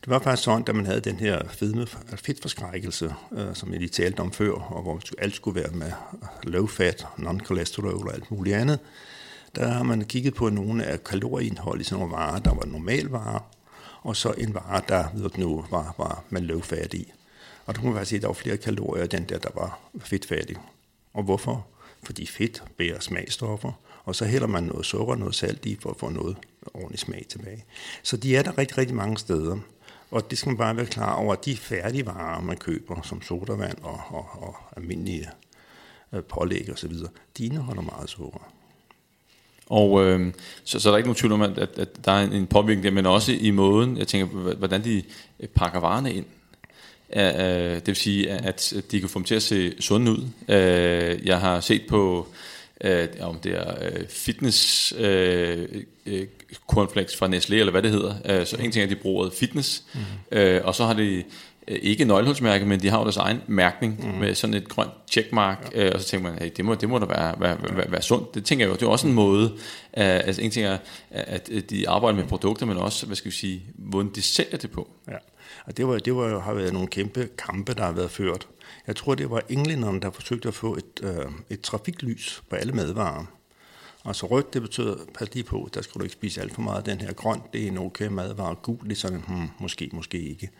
[0.00, 1.86] Det var faktisk sådan, da man havde den her fedme,
[2.16, 5.92] fedtforskrækkelse, øh, som jeg lige talte om før, og hvor alt skulle være med
[6.42, 8.78] low fat, non-cholesterol og alt muligt andet,
[9.54, 13.40] der har man kigget på nogle af kalorieindhold i sådan nogle varer, der var normalvarer,
[14.02, 16.60] og så en vare, der ved nu var, var man low
[16.92, 17.12] i.
[17.66, 19.50] Og der kunne man faktisk se, at der var flere kalorier i den der, der
[19.54, 20.56] var fedtfattig.
[21.14, 21.66] Og hvorfor?
[22.02, 23.72] Fordi fedt bærer smagstoffer,
[24.04, 26.36] og så hælder man noget sukker og noget salt i for at få noget
[26.74, 27.64] ordentlig smag tilbage.
[28.02, 29.58] Så de er der rigtig, rigtig mange steder.
[30.10, 33.22] Og det skal man bare være klar over, at de færdige varer, man køber, som
[33.22, 35.30] sodavand og, og, og almindelige
[36.12, 36.92] øh, pålæg osv.,
[37.38, 38.52] de indeholder meget sukker.
[39.68, 40.32] Og øh,
[40.64, 42.84] så, så er der ikke nogen tvivl om, at, at, at der er en, påvirkning
[42.84, 45.02] der, men også i måden, jeg tænker, hvordan de
[45.40, 46.24] øh, pakker varerne ind.
[47.16, 50.18] Uh, det vil sige, at de kan få dem til at se sunde ud.
[50.48, 52.28] Uh, jeg har set på
[52.80, 55.68] øh, om det er øh, fitness øh,
[56.06, 56.26] øh,
[56.68, 58.14] cornflakes fra Nestlé, eller hvad det hedder.
[58.24, 60.38] Øh, så en ting er, at de bruger fitness, mm.
[60.38, 61.24] øh, og så har de
[61.68, 64.18] ikke nøglehulsmærke, men de har jo deres egen mærkning mm.
[64.20, 65.86] med sådan et grønt checkmark, ja.
[65.86, 68.02] øh, og så tænker man, hey, det må, det må da være, være, være, være
[68.02, 68.34] sundt.
[68.34, 69.44] Det tænker jeg jo, det er også en måde,
[69.96, 70.78] øh, altså en ting er,
[71.10, 74.70] at de arbejder med produkter, men også, hvad skal vi sige, hvordan de sælger det
[74.70, 74.88] på.
[75.08, 75.16] Ja,
[75.66, 78.46] og det, var, det var, har været nogle kæmpe kampe, der har været ført
[78.88, 82.72] jeg tror, det var englænderne, der forsøgte at få et, øh, et trafiklys på alle
[82.72, 83.24] madvarer.
[84.04, 86.86] Altså rødt, det betyder, pas lige på, der skal du ikke spise alt for meget.
[86.86, 88.54] Den her grøn, det er en okay madvare.
[88.54, 90.50] Gul, det er sådan, hmm, måske, måske ikke.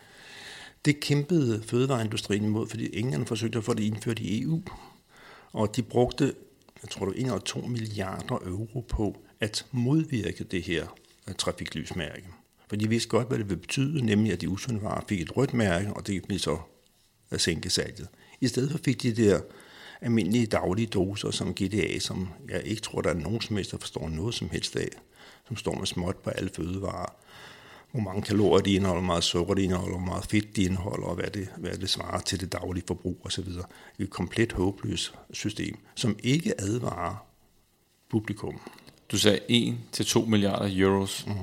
[0.85, 4.61] Det kæmpede fødevareindustrien imod, fordi englænderne forsøgte at få det indført i EU.
[5.51, 6.33] Og de brugte,
[6.81, 12.27] jeg tror det var 1,2 milliarder euro på at modvirke det her øh, trafiklysmærke.
[12.69, 15.37] For de vidste godt, hvad det ville betyde, nemlig at de usunde varer fik et
[15.37, 16.57] rødt mærke, og det blev så
[17.29, 18.07] at sænke salget.
[18.41, 19.39] I stedet for fik de der
[20.01, 23.77] almindelige daglige doser som GDA, som jeg ikke tror, der er nogen som helst, der
[23.77, 24.89] forstår noget som helst af,
[25.47, 27.15] som står med småt på alle fødevarer.
[27.91, 31.07] Hvor mange kalorier de indeholder, hvor meget sukker de indeholder, hvor meget fedt de indeholder,
[31.07, 33.47] og hvad det, hvad det svarer til det daglige forbrug osv.
[33.99, 37.25] Et komplet håbløst system, som ikke advarer
[38.09, 38.59] publikum.
[39.11, 39.39] Du sagde
[39.95, 41.25] 1-2 milliarder euros.
[41.27, 41.33] Mm.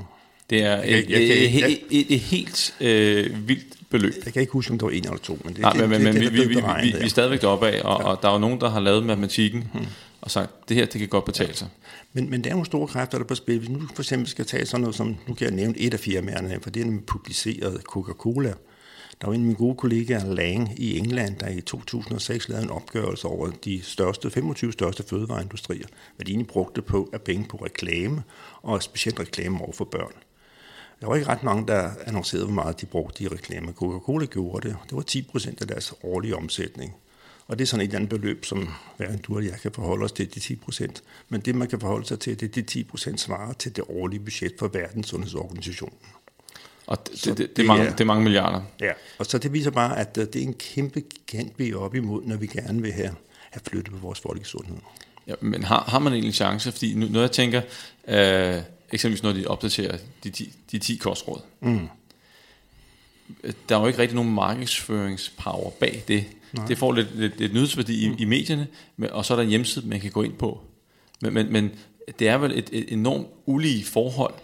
[0.50, 4.12] Det er et, jeg, jeg, jeg, jeg, et, et helt øh, vildt beløb.
[4.24, 5.90] Jeg kan ikke huske, om det var en eller to, men det, Nej, det, men,
[5.90, 8.08] det, men det, vi, vi, vi, vi, vi er stadigvæk deroppe af, og, ja.
[8.08, 9.86] og der er jo nogen, der har lavet matematikken, hmm.
[10.20, 11.68] Og sagt, det her, det kan godt betale sig.
[12.12, 13.58] Men, men der er nogle store kræfter, der er på spil.
[13.58, 16.00] Hvis nu for eksempel skal tage sådan noget som, nu kan jeg nævne et af
[16.00, 18.54] firmaerne, for det er nemlig publiceret Coca-Cola.
[19.20, 22.70] Der var en af mine gode kollegaer, Lang, i England, der i 2006 lavede en
[22.70, 27.56] opgørelse over de største, 25 største fødevareindustrier, hvad de egentlig brugte på af penge på
[27.56, 28.22] reklame,
[28.62, 30.12] og specielt reklame over for børn.
[31.00, 33.72] Der var ikke ret mange, der annoncerede, hvor meget de brugte i reklamer.
[33.72, 34.76] Coca-Cola gjorde det.
[34.84, 36.96] Det var 10 procent af deres årlige omsætning.
[37.46, 40.04] Og det er sådan et eller andet beløb, som hverken du og jeg kan forholde
[40.04, 41.02] os til, de 10 procent.
[41.28, 43.84] Men det, man kan forholde sig til, det er de 10 procent svarer til det
[43.88, 45.92] årlige budget for Verdens Sundhedsorganisation.
[46.86, 48.62] Og det, det, det, det, er mange, det er mange milliarder.
[48.80, 51.76] Ja, og så det viser bare, at øh, det er en kæmpe gigant, vi er
[51.76, 53.14] op imod, når vi gerne vil have,
[53.50, 54.76] have flyttet på vores folkesundhed.
[55.26, 56.72] Ja, men har, har man egentlig en chance?
[56.72, 57.62] Fordi nu, når jeg tænker,
[58.08, 61.88] øh, eksempelvis når de opdaterer de, de, de 10 kostråd, mm.
[63.68, 66.24] Der er jo ikke rigtig nogen markedsføringspower bag det.
[66.52, 66.66] Nej.
[66.66, 68.14] Det får lidt, lidt, lidt nyhedsværdi mm.
[68.18, 68.66] i, i medierne,
[69.10, 70.60] og så er der en hjemmeside, man kan gå ind på.
[71.20, 71.70] Men, men, men
[72.18, 74.34] det er vel et, et enormt ulige forhold,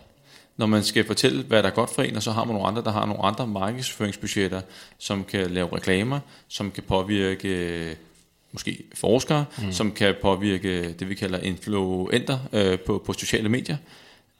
[0.56, 2.68] når man skal fortælle, hvad der er godt for en, og så har man nogle
[2.68, 4.60] andre, der har nogle andre markedsføringsbudgetter,
[4.98, 7.96] som kan lave reklamer, som kan påvirke
[8.52, 9.72] måske forskere, mm.
[9.72, 13.76] som kan påvirke det, vi kalder influenter øh, på, på sociale medier.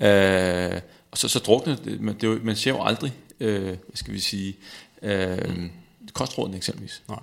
[0.01, 4.15] Øh, og så, så drukner det, man, det, man ser jo aldrig, øh, hvad skal
[4.15, 4.57] vi sige,
[5.03, 5.71] øh,
[6.13, 7.03] kostrådene eksempelvis.
[7.09, 7.19] Nej.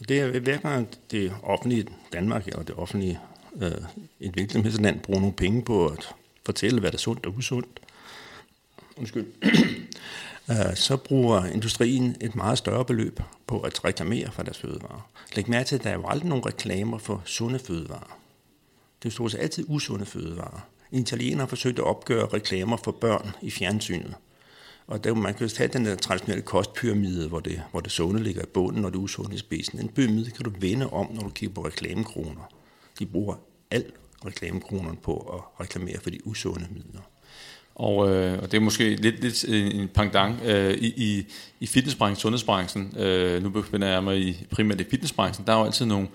[0.00, 3.18] Og det er hver gang det offentlige Danmark, eller det offentlige
[3.60, 3.70] øh,
[4.20, 7.80] et virksomhedsland, bruger nogle penge på at fortælle, hvad der er sundt og usundt,
[8.96, 9.26] undskyld,
[10.50, 15.08] øh, så bruger industrien et meget større beløb på at reklamere for deres fødevarer.
[15.36, 18.18] Læg mærke til, at der er jo aldrig nogen reklamer for sunde fødevarer.
[19.02, 20.68] Det er stort set altid usunde fødevarer.
[20.92, 24.14] En italiener har forsøgt at opgøre reklamer for børn i fjernsynet.
[24.86, 28.22] Og der, man kan jo tage den der traditionelle kostpyramide, hvor det, hvor det sunde
[28.22, 29.78] ligger i bunden, og det usunde i spidsen.
[29.78, 32.52] En pyramide kan du vende om, når du kigger på reklamekroner.
[32.98, 33.34] De bruger
[33.70, 33.94] alt
[34.26, 37.00] reklamekronerne på at reklamere for de usunde midler.
[37.74, 41.26] Og, øh, og det er måske lidt, lidt en pangdang øh, i, i,
[41.60, 42.94] i fitnessbranchen, sundhedsbranchen.
[42.96, 45.46] Øh, nu befinder jeg mig i, primært i fitnessbranchen.
[45.46, 46.08] Der er jo altid nogle,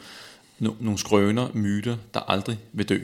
[0.59, 2.99] no, nogle skrøner, myter, der aldrig vil dø.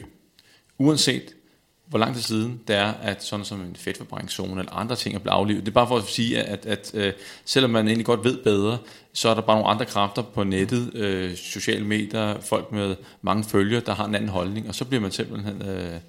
[0.78, 1.36] Uanset
[1.86, 5.20] hvor lang tid siden det er, at sådan som en fedtforbrændingszone eller andre ting er
[5.20, 5.62] blevet aflivet.
[5.62, 7.14] Det er bare for at sige, at, at, at øh,
[7.46, 8.78] selvom man egentlig godt ved bedre,
[9.14, 13.44] så er der bare nogle andre kræfter på nettet, øh, sociale medier, folk med mange
[13.44, 15.62] følgere, der har en anden holdning, og så bliver man simpelthen...
[15.62, 16.00] Øh,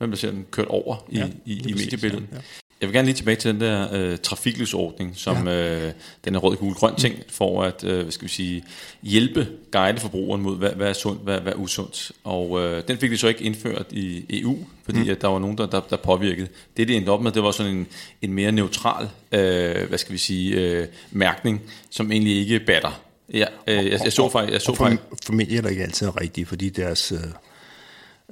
[0.00, 2.26] der ser den kørt over i, ja, i, i mediebilledet.
[2.32, 2.42] Ja, ja.
[2.80, 5.86] Jeg vil gerne lige tilbage til den der øh, trafiklysordning, som ja.
[5.86, 5.92] øh,
[6.24, 8.64] den er rød, gul, grøn ting, for at øh, hvad skal vi sige,
[9.02, 12.12] hjælpe, guide forbrugeren mod, hvad, hvad er sundt, hvad, hvad er usundt.
[12.24, 15.10] Og øh, den fik vi så ikke indført i EU, fordi mm.
[15.10, 16.48] at der var nogen, der, der, der påvirkede.
[16.76, 17.86] Det, det endte op med, det var sådan en,
[18.22, 23.02] en mere neutral, øh, hvad skal vi sige, øh, mærkning, som egentlig ikke batter.
[23.34, 24.52] Ja, øh, jeg, jeg så faktisk...
[24.52, 24.92] Jeg så og for,
[25.26, 27.12] familier, der ikke altid er rigtige, fordi deres...
[27.12, 27.18] Øh,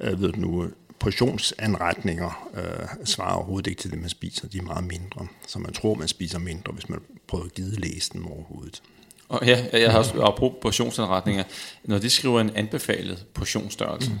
[0.01, 0.65] øh ved nu,
[0.99, 4.47] portionsanretninger øh, svarer overhovedet ikke til det, man spiser.
[4.47, 5.27] De er meget mindre.
[5.47, 8.81] Så man tror, man spiser mindre, hvis man prøver at give læse dem overhovedet.
[9.29, 11.43] Og ja, jeg har også apropos portionsanretninger.
[11.83, 14.11] Når de skriver en anbefalet portionsstørrelse,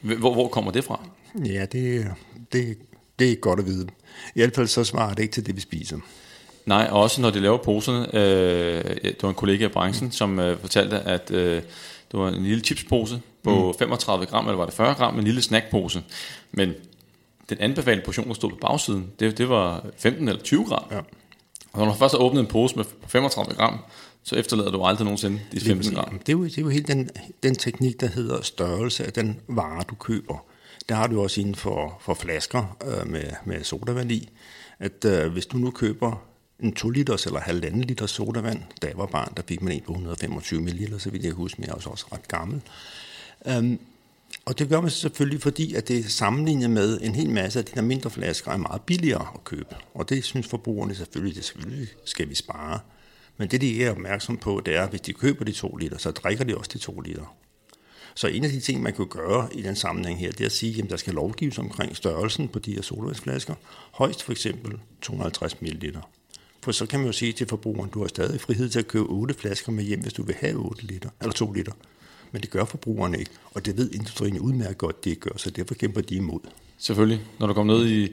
[0.00, 0.18] mm.
[0.18, 1.08] hvor, hvor kommer det fra?
[1.44, 2.06] Ja, det,
[2.52, 2.78] det,
[3.18, 3.86] det er godt at vide.
[4.34, 5.98] I hvert fald så svarer det ikke til det, vi spiser.
[6.66, 8.14] Nej, og også når de laver poserne.
[8.14, 11.62] Øh, det var en kollega i branchen, som øh, fortalte, at øh,
[12.12, 13.78] det var en lille chipspose på mm.
[13.78, 16.02] 35 gram, eller var det 40 gram, en lille snackpose.
[16.52, 16.72] Men
[17.48, 20.84] den anbefalede portion, der stod på bagsiden, det, det var 15 eller 20 gram.
[20.90, 21.00] Ja.
[21.72, 23.78] Og når du først har åbnet en pose med 35 gram,
[24.22, 26.18] så efterlader du aldrig nogensinde de 15 gram.
[26.18, 27.10] Det er jo, det er jo helt den,
[27.42, 30.44] den teknik, der hedder størrelse af den vare, du køber.
[30.88, 34.28] Der har du også inden for, for flasker øh, med, med sodavand i,
[34.78, 36.22] at øh, hvis du nu køber
[36.60, 38.62] en 2 liters eller halvanden liter sodavand.
[38.82, 41.60] Da jeg var barn, der fik man en på 125 ml, så vidt jeg huske,
[41.60, 42.60] men jeg er også ret gammel.
[43.48, 43.78] Øhm,
[44.44, 47.72] og det gør man selvfølgelig, fordi at det sammenlignet med en hel masse af de
[47.74, 49.76] der mindre flasker er meget billigere at købe.
[49.94, 52.80] Og det synes forbrugerne selvfølgelig, det selvfølgelig skal vi spare.
[53.36, 55.98] Men det, de er opmærksom på, det er, at hvis de køber de to liter,
[55.98, 57.36] så drikker de også de to liter.
[58.14, 60.52] Så en af de ting, man kan gøre i den sammenhæng her, det er at
[60.52, 63.54] sige, at der skal lovgives omkring størrelsen på de her solvandsflasker.
[63.92, 65.98] Højst for eksempel 250 ml.
[66.62, 69.04] For så kan man jo sige til forbrugeren, du har stadig frihed til at købe
[69.04, 71.72] 8 flasker med hjem, hvis du vil have 8 liter, eller 2 liter.
[72.36, 75.74] Men det gør forbrugerne ikke, og det ved industrien udmærket godt, det gør, så derfor
[75.74, 76.40] kæmper de imod.
[76.78, 77.20] Selvfølgelig.
[77.38, 78.08] Når du kommer ned i,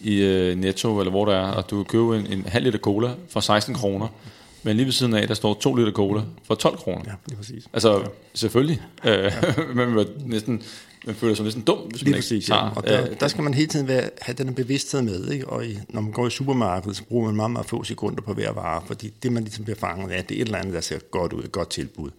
[0.00, 2.78] i uh, Netto, eller hvor der er, og du kan købe en, en halv liter
[2.78, 4.08] cola for 16 kroner,
[4.62, 7.02] men lige ved siden af, der står 2 liter cola for 12 kroner.
[7.06, 7.68] Ja, det er præcis.
[7.72, 8.82] Altså, selvfølgelig.
[9.04, 9.30] Ja.
[9.74, 10.62] Men man næsten
[11.06, 12.68] man føler sig næsten dum, hvis Lige man præcis, ikke ja.
[12.76, 15.46] Og der, der skal man hele tiden være, have den bevidsthed med, ikke?
[15.46, 18.34] og i, når man går i supermarkedet, så bruger man meget, meget få sekunder på
[18.34, 20.80] hver vare, fordi det, man ligesom bliver fanget af, det er et eller andet, der
[20.80, 22.10] ser godt ud, et godt tilbud.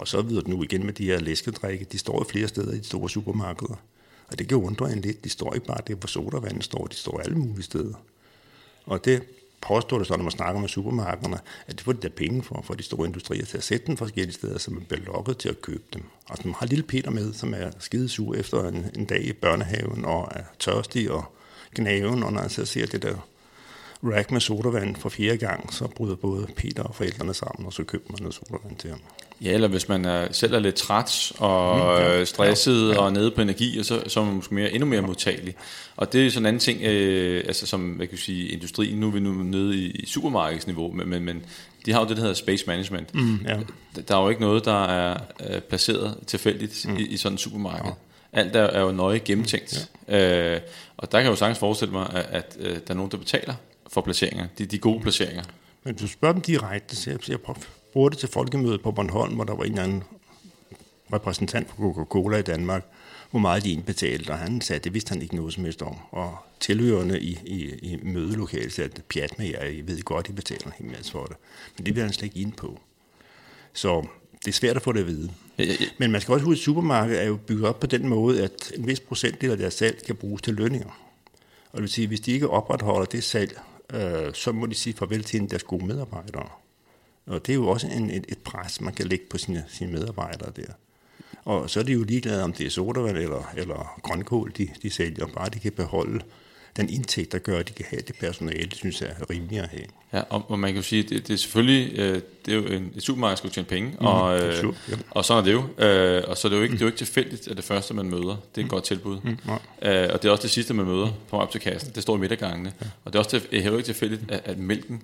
[0.00, 2.78] Og så videre nu igen med de her læskedrikke, de står i flere steder i
[2.78, 3.74] de store supermarkeder.
[4.28, 6.96] Og det kan undre en lidt, de står ikke bare der, hvor sodavand står, de
[6.96, 7.94] står alle mulige steder.
[8.86, 9.22] Og det
[9.60, 12.62] påstår det så, når man snakker med supermarkederne, at det får de der penge for,
[12.64, 15.48] for de store industrier til at sætte dem forskellige steder, så man bliver lokket til
[15.48, 16.02] at købe dem.
[16.28, 19.32] Og så man har lille Peter med, som er skidesur efter en, en dag i
[19.32, 21.24] børnehaven og er tørstig og
[21.74, 23.16] knaven, og når han så ser det der
[24.02, 27.84] rack med sodavand for fjerde gang, så bryder både Peter og forældrene sammen, og så
[27.84, 29.00] køber man noget sodavand til ham.
[29.44, 33.00] Ja, eller hvis man er, selv er lidt træt og mm, ja, stresset ja, ja.
[33.00, 35.54] og nede på energi, og så, så er man måske mere, endnu mere modtagelig.
[35.96, 39.06] Og det er sådan en anden ting, øh, altså som hvad kan sige, industrien, nu
[39.06, 41.44] er vi nu nede i, i supermarkedsniveau, men, men, men
[41.86, 43.14] de har jo det, der hedder space management.
[43.14, 43.58] Mm, ja.
[44.08, 45.18] Der er jo ikke noget, der er
[45.50, 46.96] øh, placeret tilfældigt mm.
[46.96, 47.90] i, i sådan en supermarked.
[48.32, 48.40] Ja.
[48.40, 49.90] Alt er, er jo nøje gennemtænkt.
[50.08, 50.54] Ja.
[50.54, 50.60] Øh,
[50.96, 53.16] og der kan jeg jo sagtens forestille mig, at, at, at der er nogen, der
[53.16, 53.54] betaler
[53.92, 55.42] for placeringer, de, de gode placeringer.
[55.84, 57.40] Men du spørger dem direkte, så jeg, jeg
[57.92, 60.02] bruger det til folkemødet på Bornholm, hvor der var en eller anden
[61.12, 62.86] repræsentant for Coca-Cola i Danmark,
[63.30, 65.82] hvor meget de indbetalte, og han sagde, at det vidste han ikke noget som helst
[65.82, 65.96] om.
[66.10, 70.32] Og tilhørende i, i, i mødelokalet sagde, at pjat med jer, I ved godt, I
[70.32, 71.36] betaler en hel masse for det.
[71.76, 72.80] Men det bliver han slet ikke ind på.
[73.72, 74.06] Så
[74.44, 75.30] det er svært at få det at vide.
[75.58, 75.86] Ja, ja, ja.
[75.98, 78.72] Men man skal også huske, at supermarkedet er jo bygget op på den måde, at
[78.76, 81.10] en vis procentdel af deres salg kan bruges til lønninger.
[81.72, 83.60] Og det vil sige, at hvis de ikke opretholder det salg,
[83.94, 86.48] øh, så må de sige farvel til deres gode medarbejdere.
[87.30, 89.92] Og det er jo også en, et, et pres, man kan lægge på sine, sine
[89.92, 90.72] medarbejdere der.
[91.44, 94.90] Og så er de jo ligeglade, om det er sodavand eller, eller grønkål, de, de
[94.90, 96.20] sælger, bare de kan beholde
[96.76, 99.62] den indtægt, der gør, at de kan have det personale, det synes jeg er rimeligt
[99.62, 99.84] at have.
[100.12, 102.66] Ja, og, og man kan jo sige, det, det er selvfølgelig, øh, det er jo
[102.66, 104.96] en, et supermarked, skal tjene penge, mm, og, øh, ja.
[105.10, 105.84] og sådan er det jo.
[105.84, 106.78] Øh, og så er det jo ikke, mm.
[106.78, 108.68] det er jo ikke tilfældigt, at det første, man møder, det er et mm.
[108.68, 109.20] godt tilbud.
[109.20, 109.30] Mm,
[109.82, 111.92] øh, og det er også det sidste, man møder på op til kassen.
[111.94, 112.72] Det står i midtergangene.
[112.80, 112.86] Ja.
[113.04, 115.02] Og det er også det er jo ikke tilfældigt, at, at mælken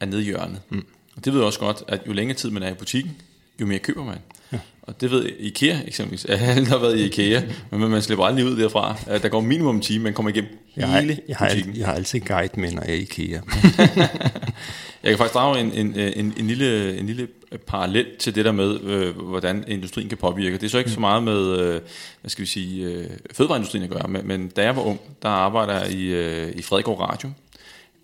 [0.00, 0.60] er nede i hjørnet.
[0.68, 0.84] Mm.
[1.18, 3.16] Og det ved jeg også godt, at jo længere tid man er i butikken,
[3.60, 4.18] jo mere køber man.
[4.52, 4.58] Ja.
[4.82, 6.24] Og det ved IKEA eksempelvis.
[6.24, 8.96] Alle har været i IKEA, men man slipper aldrig ud derfra.
[9.22, 11.76] Der går minimum en time, man kommer igennem jeg har, hele jeg har, butikken.
[11.76, 13.26] Jeg har altid guide med, når jeg er i IKEA.
[15.02, 17.28] jeg kan faktisk drage en, en, en, en, lille, en lille
[17.66, 20.56] parallel til det der med, øh, hvordan industrien kan påvirke.
[20.58, 21.80] Det er så ikke så meget med, øh,
[22.20, 25.28] hvad skal vi sige, øh, fødevareindustrien at gøre, men, men da jeg var ung, der
[25.28, 27.30] arbejder jeg i, øh, i Fredegård Radio,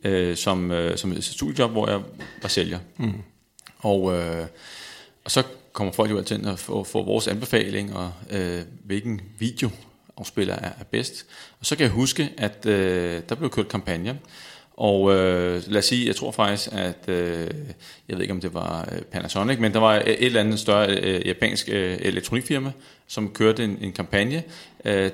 [0.04, 2.00] øh, som, øh, som et studiejob, hvor jeg
[2.42, 2.78] var sælger.
[2.96, 3.12] Mm.
[3.78, 4.46] Og, øh,
[5.24, 9.70] og så kommer folk jo altid at få, få vores anbefaling, og øh, hvilken video
[10.16, 11.26] afspiller er, er bedst.
[11.60, 14.18] Og så kan jeg huske, at øh, der blev kørt kampagne,
[14.76, 17.50] og øh, lad os sige, jeg tror faktisk, at, øh,
[18.08, 20.98] jeg ved ikke om det var øh, Panasonic, men der var et eller andet større
[20.98, 22.72] øh, japansk øh, elektronikfirma,
[23.06, 24.42] som kørte en, en kampagne.
[24.84, 25.10] Øh,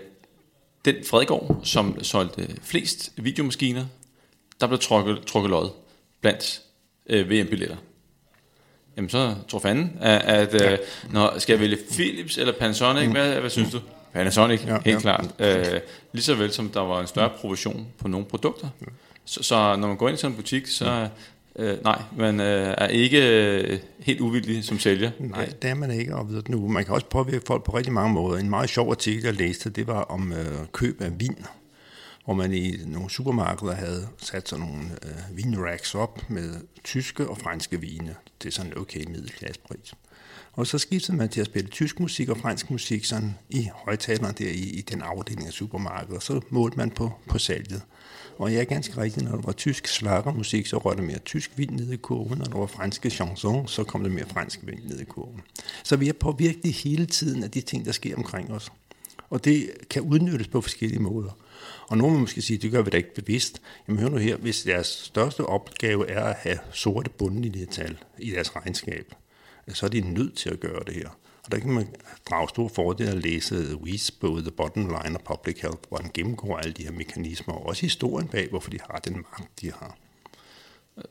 [0.85, 3.85] den Fredegård, som solgte flest videomaskiner,
[4.61, 5.71] der blev trukket, trukket lod
[6.21, 6.63] blandt
[7.07, 7.77] øh, VM-billetter
[9.01, 10.73] jamen så tror fanden, at, at ja.
[10.73, 10.79] øh,
[11.11, 13.13] når, skal jeg vælge Philips eller Panasonic, mm.
[13.13, 13.81] hvad, hvad synes du?
[14.13, 14.99] Panasonic, ja, helt ja.
[14.99, 15.35] klart.
[15.39, 15.81] Øh,
[16.13, 18.69] lige så vel som der var en større provision på nogle produkter.
[18.81, 18.87] Ja.
[19.25, 21.09] Så, så når man går ind i sådan en butik, så
[21.57, 25.11] øh, nej, man øh, er ikke øh, helt uvillig som sælger.
[25.19, 26.17] Nej, det er man ikke.
[26.17, 28.39] Og ved nu, man kan også påvirke folk på rigtig mange måder.
[28.39, 31.47] En meget sjov artikel, jeg læste, det var om øh, køb af vin
[32.31, 37.39] hvor man i nogle supermarkeder havde sat sådan nogle øh, vinracks op med tyske og
[37.39, 39.95] franske vine til sådan en okay middelklassepris.
[40.53, 44.35] Og så skiftede man til at spille tysk musik og fransk musik sådan i højtalerne
[44.39, 47.83] der i, i den afdeling af supermarkedet, og så målte man på, på salget.
[48.39, 51.51] Og jeg er ganske rigtig, når der var tysk slagermusik, så røg der mere tysk
[51.57, 54.81] vin ned i kurven, når der var franske chanson, så kom der mere fransk vin
[54.85, 55.41] ned i kurven.
[55.85, 58.73] Så vi er påvirket hele tiden af de ting, der sker omkring os.
[59.31, 61.31] Og det kan udnyttes på forskellige måder.
[61.91, 63.63] Og nogen vil måske sige, det gør vi da ikke bevidst.
[63.89, 68.57] Jamen hør nu her, hvis deres største opgave er at have sorte bundlinjetal i deres
[68.57, 69.15] regnskab,
[69.69, 71.09] så er de nødt til at gøre det her.
[71.45, 71.89] Og der kan man
[72.31, 76.11] drage stor fordel at læse Weiss både The Bottom Line og Public Health, hvor han
[76.15, 79.73] gennemgår alle de her mekanismer, og også historien bag, hvorfor de har den magt, de
[79.73, 79.97] har.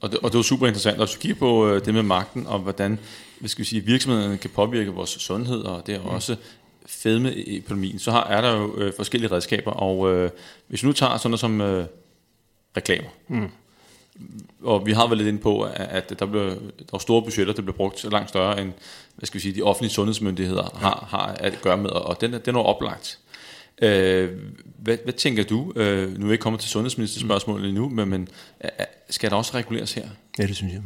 [0.02, 2.48] Og det, og det var super interessant, at du kigger på øh, det med magten,
[2.48, 3.00] og hvordan
[3.40, 6.08] hvad skal vi sige, virksomhederne kan påvirke vores sundhed, og det er mm.
[6.08, 6.36] også
[6.86, 10.32] fedme i økonomien, så har, er der jo øh, forskellige redskaber, og øh,
[10.68, 11.86] hvis vi nu tager sådan noget som øh,
[12.78, 13.50] reklamer, mm.
[14.64, 15.74] og vi har været lidt inde på, at,
[16.10, 16.44] at der, blev,
[16.80, 18.74] der var store budgetter, der blev brugt langt større end
[19.16, 22.56] hvad skal vi sige, de offentlige sundhedsmyndigheder har, har at gøre med, og den, den
[22.56, 23.20] er oplagt.
[23.82, 24.30] Øh,
[24.78, 25.74] hvad, hvad tænker du?
[25.76, 28.28] Øh, nu er vi ikke kommet til sundhedsministerspørgsmålet endnu, men, men
[29.10, 30.10] skal der også reguleres her?
[30.40, 30.82] Ja, det synes jeg.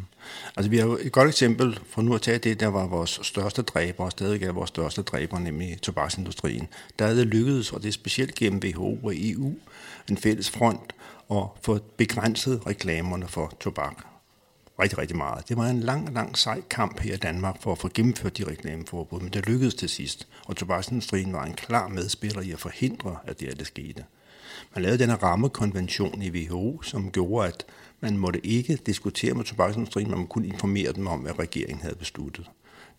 [0.57, 3.19] Altså vi har jo et godt eksempel, for nu at tage det, der var vores
[3.23, 6.67] største dræber, og stadig er vores største dræber, nemlig tobaksindustrien.
[6.99, 9.53] Der er det lykkedes, og det er specielt gennem WHO og EU,
[10.09, 10.93] en fælles front,
[11.31, 14.12] at få begrænset reklamerne for tobak
[14.79, 15.49] rigtig, rigtig meget.
[15.49, 18.43] Det var en lang, lang sej kamp her i Danmark for at få gennemført de
[18.43, 23.17] reklameforbud, men det lykkedes til sidst, og tobaksindustrien var en klar medspiller i at forhindre,
[23.25, 24.05] at det det skete.
[24.75, 27.65] Man lavede denne rammekonvention i WHO, som gjorde, at
[28.01, 32.49] man måtte ikke diskutere med tobaksindustrien, man kunne informere dem om, hvad regeringen havde besluttet.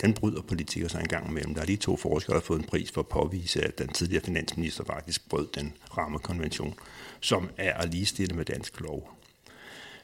[0.01, 1.55] Den bryder politikere sig engang imellem.
[1.55, 3.89] Der er lige to forskere, der har fået en pris for at påvise, at den
[3.89, 6.75] tidligere finansminister faktisk brød den rammekonvention,
[7.20, 9.14] som er at ligestille med dansk lov.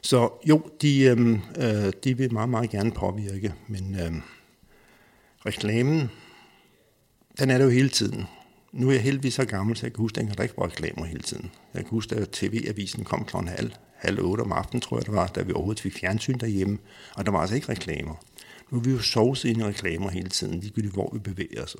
[0.01, 4.11] Så jo, de, øhm, øh, de vil meget, meget gerne påvirke, men øh,
[5.45, 6.09] reklamen,
[7.39, 8.25] den er der jo hele tiden.
[8.71, 11.05] Nu er jeg heldigvis så gammel, så jeg kan huske, at der ikke var reklamer
[11.05, 11.51] hele tiden.
[11.73, 13.37] Jeg kan huske, at tv-avisen kom kl.
[13.37, 16.77] halv, halv otte om aftenen, tror jeg det var, da vi overhovedet fik fjernsyn derhjemme,
[17.15, 18.15] og der var altså ikke reklamer.
[18.71, 21.75] Nu er vi jo sovset ind i reklamer hele tiden, ligegyldigt hvor vi bevæger os.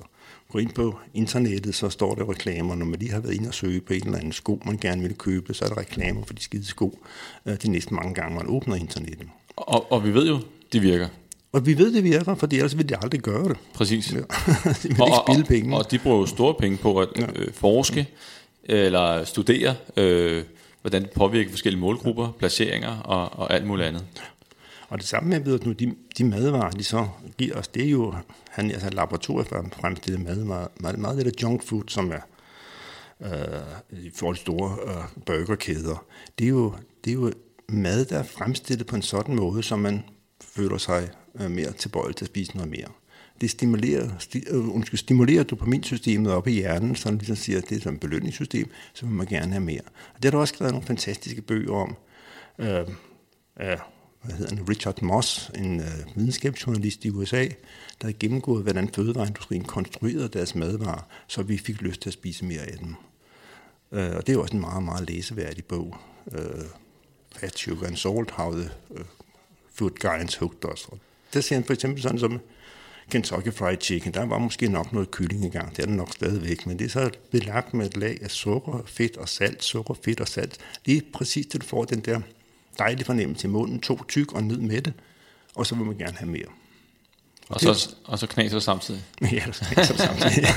[0.52, 2.74] Gå ind på internettet, så står der reklamer.
[2.74, 5.02] Når man lige har været inde og søge på en eller anden sko, man gerne
[5.02, 6.98] vil købe, så er der reklamer for de skide sko
[7.46, 9.28] øh, de næste mange gange, man åbner internettet.
[9.56, 10.40] Og, og vi ved jo,
[10.72, 11.08] de virker.
[11.52, 13.56] Og vi ved, det virker, for ellers vil de aldrig gøre det.
[13.74, 14.12] Præcis.
[14.12, 14.18] Ja.
[14.82, 15.74] de vil og, ikke spille penge.
[15.74, 17.26] Og, og de bruger jo store penge på at ja.
[17.36, 18.06] øh, forske
[18.64, 20.44] eller studere, øh,
[20.80, 24.04] hvordan det påvirker forskellige målgrupper, placeringer og, og alt muligt andet.
[24.92, 27.90] Og det samme med, ved nu, de, de madvarer, de så giver os, det er
[27.90, 28.14] jo,
[28.50, 32.20] han altså laboratoriet for at madvarer, meget, meget af det junk food, som er
[33.20, 36.04] øh, i forhold til store øh, burgerkæder,
[36.38, 36.74] det er, jo,
[37.04, 37.32] det er jo
[37.68, 40.04] mad, der er fremstillet på en sådan måde, så man
[40.40, 42.88] føler sig øh, mere tilbøjelig til at spise noget mere.
[43.40, 47.76] Det stimulerer, sti, øh, undskyld, stimulerer dopaminsystemet op i hjernen, så ligesom siger, at det
[47.76, 49.82] er som et belønningssystem, så vil man gerne have mere.
[50.14, 51.96] Og det har der også skrevet nogle fantastiske bøger om.
[52.58, 52.88] Øh,
[53.60, 53.78] øh,
[54.22, 57.52] hvad hedder han, Richard Moss, en øh, videnskabsjournalist i USA, der
[58.00, 62.60] havde gennemgået, hvordan fødevareindustrien konstruerede deres madvarer, så vi fik lyst til at spise mere
[62.60, 62.94] af dem.
[63.92, 65.96] Øh, og det er også en meget, meget læseværdig bog.
[66.32, 66.64] Øh,
[67.36, 69.04] Fat Sugar and Salt, How the øh,
[69.74, 70.84] Food Giants Hooked Us.
[70.84, 70.98] Og
[71.34, 72.40] der ser han for eksempel sådan som
[73.10, 76.66] Kentucky Fried Chicken, der var måske nok noget kylling engang, det er der nok stadigvæk,
[76.66, 80.20] men det er så belagt med et lag af sukker, fedt og salt, sukker, fedt
[80.20, 80.58] og salt.
[80.84, 82.20] Lige præcis til du får den der
[82.78, 84.92] dejlig fornemmelse i munden, to tyk og ned med det,
[85.54, 86.48] og så vil man gerne have mere.
[87.48, 89.02] Og, og, så, og så knaser det samtidig.
[89.32, 90.48] ja, så knaser det samtidig.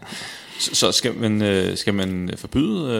[0.60, 2.92] så, så skal man, øh, skal man forbyde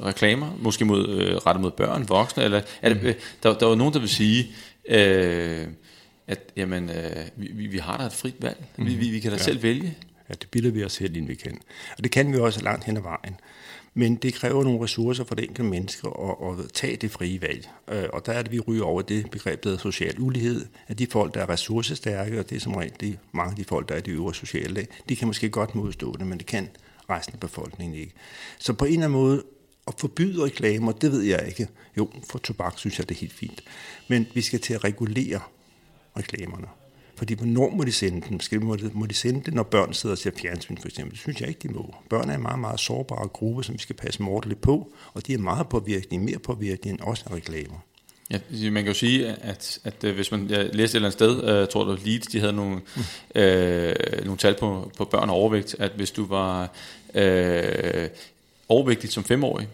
[0.00, 3.66] øh, reklamer, måske mod, øh, rettet mod børn, voksne, eller er det, øh, der, der
[3.66, 4.50] er jo nogen, der vil sige,
[4.88, 5.66] øh,
[6.26, 8.64] at jamen, øh, vi, vi har da et frit valg.
[8.76, 8.86] Mm.
[8.86, 9.42] Vi, vi, vi kan da ja.
[9.42, 9.96] selv vælge.
[10.28, 11.60] Ja, det bilder vi os selv ind, vi kan.
[11.98, 13.40] Og det kan vi også langt hen ad vejen.
[13.98, 17.68] Men det kræver nogle ressourcer for det enkelte menneske at, at tage det frie valg.
[17.88, 20.98] Øh, og der er det, vi ryger over det begreb, der hedder social ulighed, at
[20.98, 23.88] de folk, der er ressourcestærke, og det er som regel det, mange af de folk,
[23.88, 26.46] der er i de øvre sociale lag, de kan måske godt modstå det, men det
[26.46, 26.68] kan
[27.10, 28.12] resten af befolkningen ikke.
[28.58, 29.42] Så på en eller anden måde,
[29.86, 31.68] at forbyde reklamer, det ved jeg ikke.
[31.96, 33.62] Jo, for tobak synes jeg, det er helt fint.
[34.08, 35.40] Men vi skal til at regulere
[36.16, 36.66] reklamerne.
[37.18, 38.40] Fordi hvornår må de sende den?
[38.40, 41.12] Skal, må, de, må de sende det, når børn sidder og ser fjernsyn for eksempel?
[41.12, 41.94] Det synes jeg ikke, de må.
[42.10, 45.34] Børn er en meget, meget sårbare gruppe, som vi skal passe mordeligt på, og de
[45.34, 47.76] er meget påvirkende, mere påvirkende end også af reklamer.
[48.30, 51.08] Ja, man kan jo sige, at, at, at øh, hvis man jeg læste et eller
[51.08, 53.40] andet sted, jeg uh, tror det var Leeds, de havde nogle, mm.
[53.40, 53.94] øh,
[54.24, 56.72] nogle tal på, på børn og overvægt, at hvis du var
[57.14, 58.08] øh,
[58.68, 59.68] overvægtig som femårig,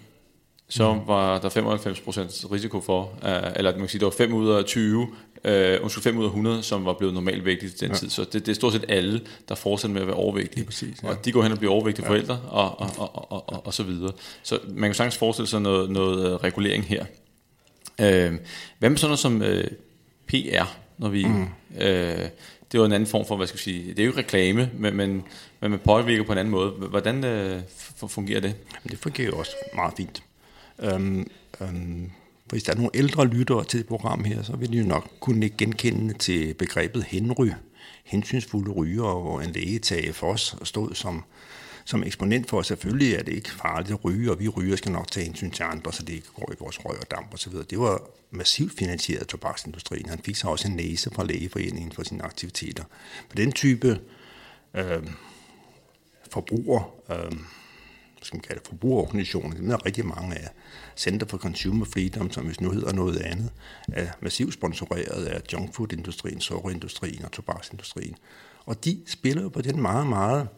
[0.68, 1.00] så mm.
[1.06, 4.64] var der 95% risiko for, uh, eller man kan sige, der var 5 ud af
[4.64, 5.08] 20
[5.44, 7.94] øh, undskyld, 5 ud af 100, som var blevet normalvægtige til den ja.
[7.94, 8.10] tid.
[8.10, 10.64] Så det, det er stort set alle, der fortsætter med at være overvægtige.
[10.64, 11.08] præcis, ja.
[11.08, 12.10] Og de går hen og bliver overvægtige ja.
[12.10, 14.12] forældre, og, og, og, og, og, og så videre.
[14.42, 17.04] Så man kan sagtens forestille sig noget, noget uh, regulering her.
[18.00, 18.32] Øh,
[18.78, 19.64] hvad med sådan noget som øh,
[20.26, 20.64] PR,
[20.98, 21.24] når vi...
[21.24, 21.48] Mm.
[21.80, 22.28] Øh,
[22.72, 24.70] det var en anden form for, hvad skal jeg sige, det er jo ikke reklame,
[24.74, 25.24] men, men,
[25.60, 26.70] men man påvirker på en anden måde.
[26.70, 27.62] Hvordan øh,
[28.08, 28.54] fungerer det?
[28.90, 30.22] Det fungerer også meget fint.
[30.78, 31.30] Um,
[31.60, 32.10] um,
[32.54, 35.10] hvis der er nogle ældre lyttere til det program her, så vil de jo nok
[35.20, 37.50] kunne genkende til begrebet henry,
[38.04, 41.24] hensynsfulde ryger, hvor en læge Tage os stod som,
[41.84, 44.92] som eksponent for, at selvfølgelig er det ikke farligt at ryge, og vi ryger skal
[44.92, 47.52] nok tage hensyn til andre, så det ikke går i vores røg og damp osv.
[47.70, 50.08] Det var massivt finansieret af tobaksindustrien.
[50.08, 52.84] Han fik så også en næse fra lægeforeningen for sine aktiviteter.
[53.28, 54.00] Men den type
[54.74, 55.02] øh,
[56.30, 57.32] forbruger, øh,
[58.24, 60.48] skal man kalde det, forbrugerorganisationer, dem er rigtig mange af.
[60.96, 63.50] Center for Consumer Freedom, som hvis nu hedder noget andet,
[63.92, 68.16] er massivt sponsoreret af junkfoodindustrien, sukkerindustrien og tobaksindustrien.
[68.66, 70.48] Og de spiller jo på den meget, meget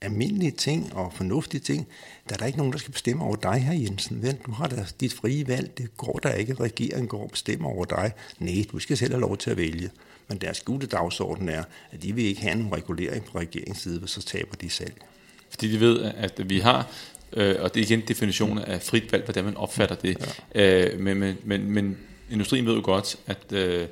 [0.00, 1.88] almindelige ting og fornuftige ting.
[2.28, 4.22] Der er der ikke nogen, der skal bestemme over dig her, Jensen.
[4.22, 5.78] Vel, du har da dit frie valg.
[5.78, 6.54] Det går der ikke.
[6.54, 8.12] Regeringen går og bestemmer over dig.
[8.38, 9.90] Nej, du skal selv have lov til at vælge.
[10.28, 14.08] Men deres gode dagsorden er, at de vil ikke have nogen regulering fra regeringens side,
[14.08, 15.02] så taber de salg.
[15.50, 16.90] Fordi de ved, at vi har
[17.32, 20.16] Øh, og det er igen definitionen af frit valg, hvordan man opfatter det.
[20.54, 20.84] Ja.
[20.84, 21.98] Øh, men, men, men, men
[22.30, 23.86] industrien ved jo godt, at, øh,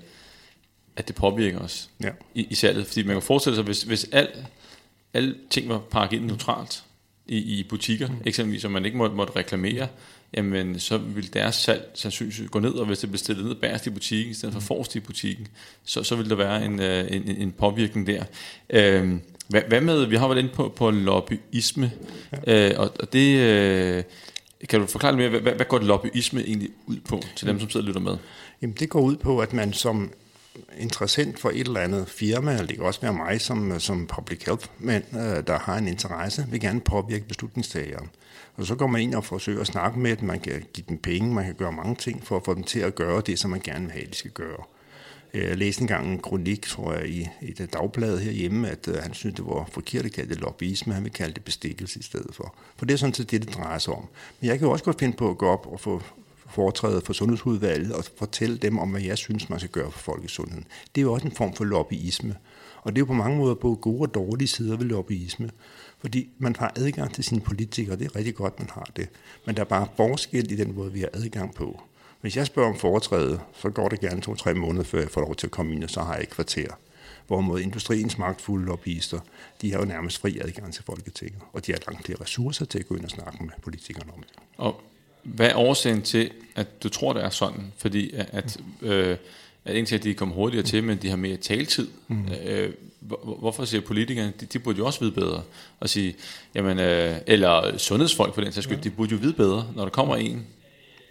[0.96, 2.10] at det påvirker os ja.
[2.34, 2.86] i, i salget.
[2.86, 4.28] Fordi man kan forestille sig, hvis, hvis al,
[5.14, 6.84] alle ting var pakket ind neutralt
[7.26, 8.22] i, i butikker, mm.
[8.24, 9.88] eksempelvis, og man ikke måtte, måtte reklamere,
[10.36, 13.86] jamen så ville deres salg sandsynligvis gå ned, og hvis det blev stillet ned bagerst
[13.86, 14.66] i butikken, i stedet for mm.
[14.66, 15.48] forrest i butikken,
[15.84, 18.24] så, så ville der være en, øh, en, en påvirkning der.
[18.70, 19.14] Øh,
[19.48, 21.92] hvad, hvad med, vi har været inde på, på lobbyisme,
[22.46, 22.70] ja.
[22.70, 24.04] øh, og, og det, øh,
[24.68, 27.70] kan du forklare lidt mere, hvad, hvad går lobbyisme egentlig ud på til dem, som
[27.70, 28.16] sidder og lytter med?
[28.62, 30.12] Jamen, det går ud på, at man som
[30.78, 34.44] interessant for et eller andet firma, eller det kan også være mig som, som public
[34.44, 38.06] health, men øh, der har en interesse, vil gerne påvirke beslutningstagere.
[38.56, 40.98] Og så går man ind og forsøger at snakke med dem, man kan give dem
[40.98, 43.50] penge, man kan gøre mange ting for at få dem til at gøre det, som
[43.50, 44.64] man gerne vil have, de skal gøre.
[45.34, 49.14] Jeg læste engang en kronik, tror jeg, i, et det dagblad herhjemme, at øh, han
[49.14, 52.34] synes det var forkert at kalde det lobbyisme, han vil kalde det bestikkelse i stedet
[52.34, 52.54] for.
[52.76, 54.08] For det er sådan set det, det drejer sig om.
[54.40, 56.02] Men jeg kan jo også godt finde på at gå op og få
[56.50, 60.66] foretræde for Sundhedsudvalget og fortælle dem om, hvad jeg synes, man skal gøre for folkesundheden.
[60.94, 62.34] Det er jo også en form for lobbyisme.
[62.82, 65.50] Og det er jo på mange måder både gode og dårlige sider ved lobbyisme.
[65.98, 69.08] Fordi man har adgang til sine politikere, det er rigtig godt, man har det.
[69.46, 71.82] Men der er bare forskel i den måde, vi har adgang på.
[72.26, 75.34] Hvis jeg spørger om foretræde, så går det gerne to-tre måneder, før jeg får lov
[75.36, 76.68] til at komme ind, og så har jeg et kvarter.
[77.26, 79.18] Hvorimod industriens magtfulde lobbyister,
[79.62, 82.78] de har jo nærmest fri adgang til Folketinget, og de har langt flere ressourcer til
[82.78, 84.32] at gå ind og snakke med politikerne om det.
[84.56, 84.80] Og
[85.22, 87.72] hvad er årsagen til, at du tror, det er sådan?
[87.78, 89.16] Fordi at, at, øh,
[89.64, 91.88] at indtil de kommer hurtigere til, men de har mere taletid.
[92.08, 92.28] Mm.
[92.46, 92.72] Øh,
[93.38, 95.42] hvorfor siger politikerne, de, de burde jo også vide bedre.
[95.80, 96.16] Og sige,
[96.54, 98.82] jamen, øh, eller sundhedsfolk for den sags skyld, ja.
[98.82, 100.46] de burde jo vide bedre, når der kommer en,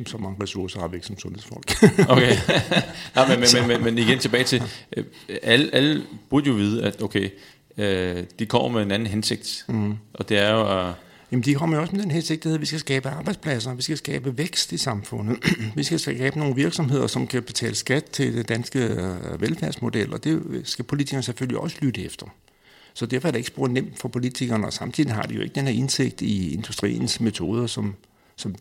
[0.06, 1.72] så mange ressourcer har vi ikke som sundhedsfolk.
[2.14, 2.36] okay.
[3.16, 4.64] Nej, men, men, men, men igen tilbage til,
[4.98, 5.06] øh,
[5.44, 7.30] alle, alle burde jo vide, at okay,
[7.78, 9.94] øh, de kommer med en anden hensigt, mm.
[10.14, 10.94] og det er jo at...
[11.32, 13.98] Jamen, de kommer jo også med den hensigt, at vi skal skabe arbejdspladser, vi skal
[13.98, 15.38] skabe vækst i samfundet,
[15.76, 20.24] vi skal skabe nogle virksomheder, som kan betale skat til det danske øh, velfærdsmodel, og
[20.24, 22.26] det skal politikerne selvfølgelig også lytte efter.
[22.94, 25.56] Så derfor er det ikke spurgt nemt for politikerne, og samtidig har de jo ikke
[25.56, 27.96] den her indsigt i industriens metoder, som,
[28.36, 28.56] som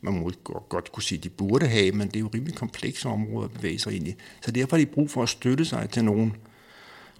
[0.00, 0.32] man må
[0.68, 3.78] godt kunne sige, de burde have, men det er jo rimelig komplekse områder at bevæge
[3.78, 4.14] sig ind i.
[4.44, 6.32] Så derfor har de brug for at støtte sig til nogle,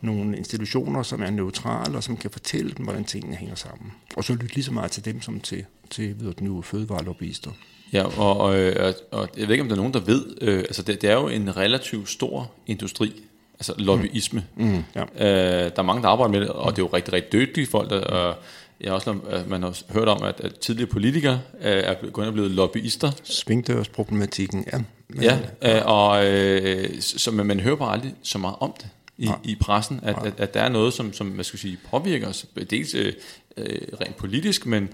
[0.01, 3.93] nogle institutioner, som er neutrale, og som kan fortælle dem, hvordan tingene hænger sammen.
[4.17, 7.51] Og så lytte lige så meget til dem, som til, til ved nu fødevarelobbyister.
[7.93, 8.51] Ja, og, og,
[8.81, 11.11] og, og jeg ved ikke, om der er nogen, der ved, øh, altså det, det
[11.11, 13.23] er jo en relativt stor industri,
[13.55, 14.45] altså lobbyisme.
[14.57, 14.65] Mm.
[14.65, 15.03] Mm, ja.
[15.03, 17.67] øh, der er mange, der arbejder med det, og det er jo rigtig, rigtig dygtige
[17.67, 18.35] folk, der, øh,
[18.81, 19.17] jeg har også
[19.49, 23.11] man har hørt om, at, at tidligere politikere øh, er gået og blevet lobbyister.
[23.25, 24.79] Svingdørsproblematikken, ja.
[25.09, 28.89] Men, ja, øh, og øh, så, men man hører bare aldrig så meget om det
[29.19, 32.29] i, i pressen, at, at, at der er noget, som, som man skal sige, påvirker
[32.29, 33.13] os, dels øh,
[33.57, 34.89] øh, rent politisk, men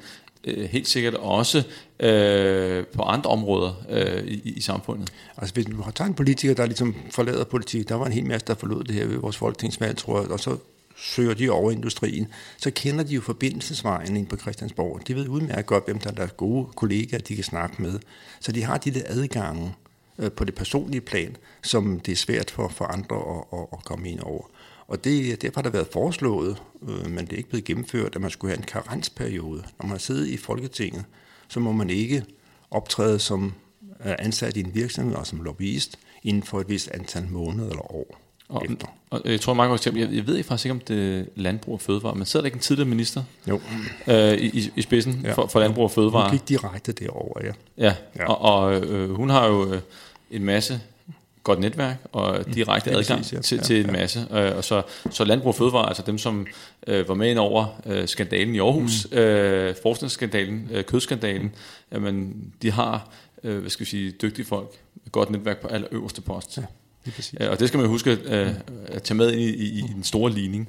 [0.45, 1.63] øh, helt sikkert også
[2.01, 5.13] øh, på andre områder øh, i, i samfundet.
[5.37, 8.27] Altså hvis du har taget en politiker, der ligesom forlader politik, der var en hel
[8.27, 10.57] masse, der forlod det her ved vores folketingsvalg, tror jeg, og så
[10.97, 12.27] søger de over industrien,
[12.57, 15.09] så kender de jo forbindelsesvejen ind på Christiansborg.
[15.09, 17.99] De ved udmærket godt, hvem der er deres gode kollegaer, de kan snakke med.
[18.41, 19.75] Så de har de der adgange
[20.19, 23.85] øh, på det personlige plan, som det er svært for, for andre at, at, at
[23.85, 24.51] komme ind over.
[24.89, 28.21] Og det, derfor har der været foreslået, øh, men det er ikke blevet gennemført, at
[28.21, 29.65] man skulle have en karensperiode.
[29.83, 31.05] Når man sidder i Folketinget,
[31.49, 32.25] så må man ikke
[32.71, 33.55] optræde som
[34.07, 37.93] øh, ansat i en virksomhed og som lobbyist inden for et vist antal måneder eller
[37.93, 38.26] år.
[38.49, 38.87] Og, efter.
[39.11, 41.75] og jeg tror meget godt jeg, jeg ved ikke faktisk ikke, om det er landbrug
[41.75, 43.61] og fødevare, men sidder der ikke en tidligere minister jo.
[44.07, 45.33] Øh, i, i spidsen ja.
[45.33, 46.31] for, for landbrug og fødevare?
[46.31, 47.53] Hun gik direkte derover, ja.
[47.79, 48.33] Ja, ja.
[48.33, 49.81] og, og øh, hun har jo øh,
[50.31, 50.81] en masse
[51.43, 52.53] godt netværk og mm.
[52.53, 53.41] direkte ja, adgang præcis, ja.
[53.41, 54.27] til, til ja, en masse.
[54.31, 56.47] Øh, og så, så Landbrug og Fødevare, altså dem, som
[56.87, 59.19] øh, var med ind over øh, skandalen i Aarhus, mm.
[59.19, 61.53] øh, forskningsskandalen, øh, kødskandalen,
[61.93, 63.09] jamen, de har
[63.43, 64.69] øh, hvad skal vi sige, dygtige folk,
[65.13, 66.59] godt netværk på allerøverste post.
[66.59, 66.63] Ja.
[67.41, 68.55] Ja, øh, og det skal man huske øh,
[68.87, 70.69] at tage med ind i, i, i den store ligning.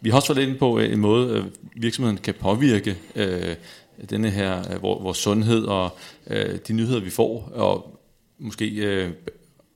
[0.00, 1.44] Vi har også været inde på øh, en måde, øh,
[1.82, 3.54] virksomheden kan påvirke øh,
[4.10, 8.00] denne her, vores sundhed og øh, de nyheder, vi får, og
[8.38, 9.10] måske, øh,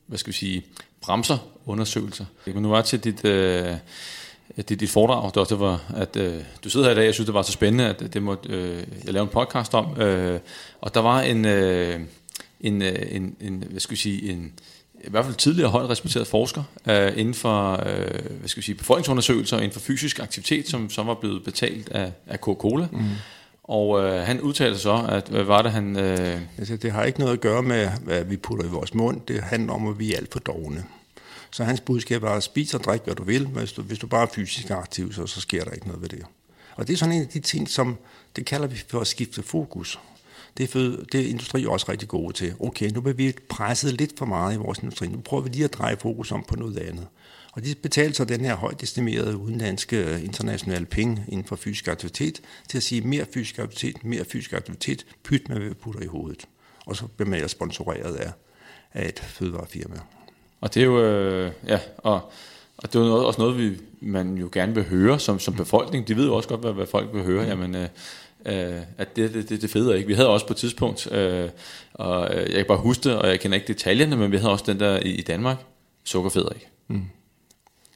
[0.06, 0.64] hvad skal vi sige,
[1.00, 2.24] bremser undersøgelser.
[2.46, 3.24] Men nu var til dit...
[3.24, 3.76] Øh,
[4.56, 7.26] det dit foredrag, det, også, var, at øh, du sidder her i dag, jeg synes,
[7.26, 10.40] det var så spændende, at det måtte, øh, jeg lave en podcast om, øh,
[10.80, 12.00] og der var en, øh,
[12.60, 14.52] en, øh, en, en, hvad skal vi sige, en,
[15.04, 18.74] i hvert fald tidligere højt respekteret forsker øh, inden for øh, hvad skal vi sige,
[18.74, 22.88] befolkningsundersøgelser inden for fysisk aktivitet, som, som var blevet betalt af, af Coca-Cola.
[22.92, 23.04] Mm.
[23.64, 25.96] Og øh, han udtalte så, at hvad var det han...
[25.96, 26.40] Øh...
[26.58, 29.20] Altså, det har ikke noget at gøre med, hvad vi putter i vores mund.
[29.28, 30.84] Det handler om, at vi er alt for dogne.
[31.50, 33.98] Så hans budskab var, at spise og drikke, hvad du vil, men hvis du, hvis
[33.98, 36.22] du bare er fysisk aktiv, så, så sker der ikke noget ved det.
[36.76, 37.98] Og det er sådan en af de ting, som,
[38.36, 39.98] det kalder vi for at skifte fokus.
[40.56, 42.54] Det er, fød, det er industri også rigtig gode til.
[42.60, 45.08] Okay, nu bliver vi presset lidt for meget i vores industri.
[45.08, 47.06] Nu prøver vi lige at dreje fokus om på noget andet.
[47.52, 51.88] Og de betaler så den her højt estimerede udenlandske øh, internationale penge inden for fysisk
[51.88, 56.00] aktivitet til at sige mere fysisk aktivitet, mere fysisk aktivitet, pyt med, hvad vi putter
[56.00, 56.44] i hovedet.
[56.86, 58.32] Og så bliver man sponsoreret af,
[58.92, 59.96] af et fødevarefirma.
[60.60, 62.32] Og det er jo, øh, ja, og
[62.82, 65.54] Og det er jo noget, også noget, vi, man jo gerne vil høre som, som
[65.54, 66.08] befolkning.
[66.08, 67.44] De ved jo også godt, hvad, hvad folk vil høre.
[67.44, 67.88] Jamen, øh,
[68.46, 70.06] øh, at det, det, det, det fede ikke.
[70.06, 71.48] Vi havde også på et tidspunkt, øh,
[71.94, 74.52] og øh, jeg kan bare huske det, og jeg kender ikke detaljerne, men vi havde
[74.52, 75.56] også den der i, i Danmark,
[76.04, 76.68] sukkerfeder ikke.
[76.88, 77.04] Mm.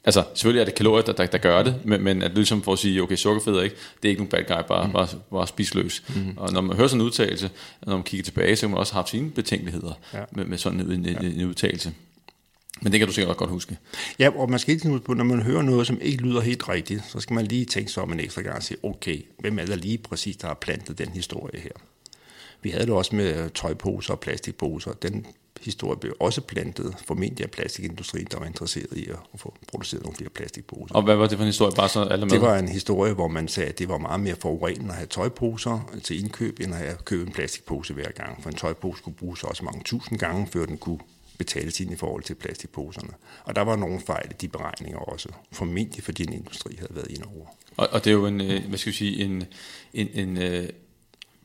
[0.04, 2.72] Altså, selvfølgelig er det kalorier, der, der, der gør det, men, men at ligesom for
[2.72, 4.92] at sige, okay, sukkerfeder ikke, det er ikke nogen bad guy, bare, mm.
[4.92, 6.02] bare, bare spisløs.
[6.08, 6.34] Mm.
[6.36, 7.50] Og når man hører sådan en udtalelse,
[7.86, 10.18] når man kigger tilbage, så kan man også have sine betænkeligheder ja.
[10.32, 11.92] med, med sådan en, en, en, en udtalelse.
[12.84, 13.78] Men det kan du sikkert godt huske.
[14.18, 16.68] Ja, og man skal ikke tænke på, når man hører noget, som ikke lyder helt
[16.68, 19.58] rigtigt, så skal man lige tænke sig om en ekstra gang og sige, okay, hvem
[19.58, 21.70] er der lige præcis, der har plantet den historie her?
[22.62, 24.92] Vi havde det også med tøjposer og plastikposer.
[24.92, 25.26] Den
[25.60, 30.16] historie blev også plantet, formentlig af plastikindustrien, der var interesseret i at få produceret nogle
[30.16, 30.94] flere plastikposer.
[30.94, 32.30] Og hvad var det for en historie, bare så alle med?
[32.30, 35.06] Det var en historie, hvor man sagde, at det var meget mere forurenende at have
[35.06, 38.42] tøjposer til indkøb, end at have købt en plastikpose hver gang.
[38.42, 40.98] For en tøjpose skulle bruges også mange tusind gange, før den kunne
[41.38, 43.12] betales ind i forhold til plastikposerne.
[43.44, 47.10] Og der var nogle fejl i de beregninger også, formentlig fordi en industri havde været
[47.10, 47.46] ind over.
[47.76, 49.44] Og, og det er jo en, øh, hvad skal vi sige, en,
[49.94, 50.68] en, en øh,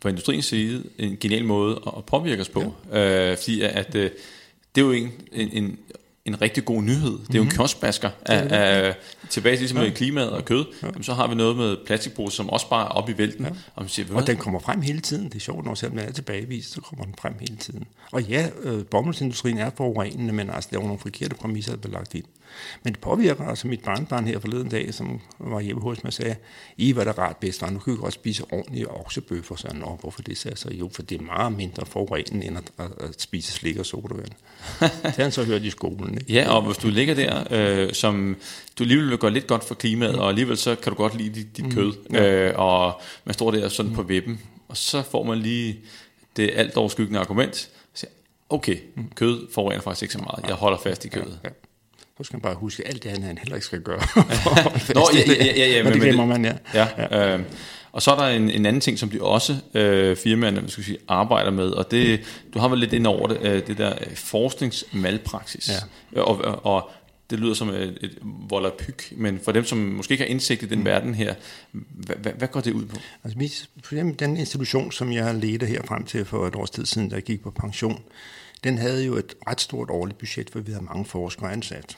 [0.01, 2.73] på industriens side en genial måde at påvirke os på.
[2.91, 3.31] Ja.
[3.31, 4.11] Øh, fordi at, øh,
[4.75, 5.79] det er jo en, en, en
[6.29, 7.11] en rigtig god nyhed.
[7.11, 7.55] Det er jo en mhm.
[7.55, 8.95] kioskbasker af, af,
[9.29, 9.83] tilbage til ligesom ja.
[9.83, 10.65] med klimaet og kød.
[10.81, 10.87] Ja.
[10.87, 13.45] Jamen, så har vi noget med plastikpose, som også bare er op i vælten.
[13.45, 13.51] Ja.
[13.75, 15.25] Og, man siger, og den kommer frem hele tiden.
[15.25, 17.83] Det er sjovt, når selvom den er tilbagevist, så kommer den frem hele tiden.
[18.11, 21.93] Og ja, øh, bomuldsindustrien er forurenende, men altså, der er nogle forkerte præmisser, der er
[21.93, 22.25] lagt ind.
[22.83, 26.35] Men det påvirker altså mit barnbarn her forleden dag, som var hjemme hos mig sagde,
[26.77, 29.55] I var der rart bedst, nu kan vi godt spise ordentlige oksebøffer.
[29.55, 30.69] Så Nå, hvorfor det sagde så?
[30.73, 34.31] Jo, for det er meget mindre forurenende, end at, at, spise slik og sodavand.
[34.81, 36.13] det har han så hørt i skolen.
[36.13, 36.33] Ikke?
[36.33, 38.37] Ja, og hvis du ligger der, øh, som
[38.77, 40.19] du alligevel vil gøre lidt godt for klimaet, mm.
[40.19, 41.71] og alligevel så kan du godt lide dit, dit mm.
[41.71, 43.95] kød, øh, og man står der sådan mm.
[43.95, 45.79] på vippen, og så får man lige
[46.37, 47.69] det alt overskyggende argument,
[48.49, 49.11] okay, mm.
[49.15, 51.39] kød forurener faktisk ikke så meget, jeg holder fast i kødet.
[51.43, 51.68] Ja, ja.
[52.19, 53.99] Så skal man bare huske alt det, han heller ikke skal gøre.
[54.95, 56.53] Nå, ja, ja, ja, ja, men, det glemmer man, ja.
[56.73, 57.35] ja, ja.
[57.35, 57.43] Øh,
[57.91, 60.97] og så er der en, en anden ting, som de også øh, firmaerne skal sige,
[61.07, 62.21] arbejder med, og det,
[62.53, 65.69] du har vel lidt ind over det, øh, det der øh, forskningsmalpraksis.
[66.15, 66.21] Ja.
[66.21, 66.89] Og, og, og
[67.29, 70.65] det lyder som et, et volapyk, men for dem, som måske ikke har indsigt i
[70.65, 70.85] den mm.
[70.85, 71.33] verden her,
[71.71, 72.97] hvad, hvad, hvad går det ud på?
[73.23, 77.15] Altså, den institution, som jeg ledet her frem til for et års tid siden, da
[77.15, 78.03] jeg gik på pension,
[78.63, 81.97] den havde jo et ret stort årligt budget, for vi havde mange forskere ansat.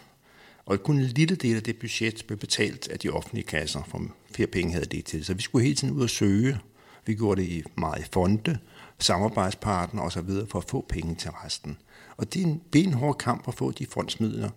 [0.65, 4.01] Og kun en lille del af det budget blev betalt af de offentlige kasser, for
[4.35, 5.25] flere penge havde det til.
[5.25, 6.59] Så vi skulle hele tiden ud og søge.
[7.05, 8.57] Vi gjorde det i meget i fonde,
[8.99, 10.29] samarbejdspartner osv.
[10.49, 11.77] for at få penge til resten.
[12.17, 14.49] Og det er en benhård kamp at få de fondsmidler.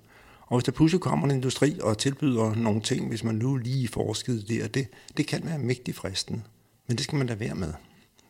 [0.46, 3.88] Og hvis der pludselig kommer en industri og tilbyder nogle ting, hvis man nu lige
[3.88, 6.42] forskede der, det, det kan være mægtig fristende.
[6.86, 7.72] Men det skal man da være med.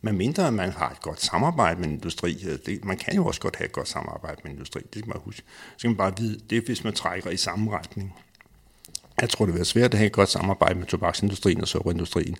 [0.05, 2.35] Men mindre man har et godt samarbejde med industri.
[2.67, 5.19] Det, man kan jo også godt have et godt samarbejde med industri, det skal man
[5.25, 5.43] huske.
[5.77, 8.15] Så kan man bare vide, det er, hvis man trækker i samme retning.
[9.21, 12.37] Jeg tror, det vil være svært at have et godt samarbejde med tobaksindustrien og sukkerindustrien.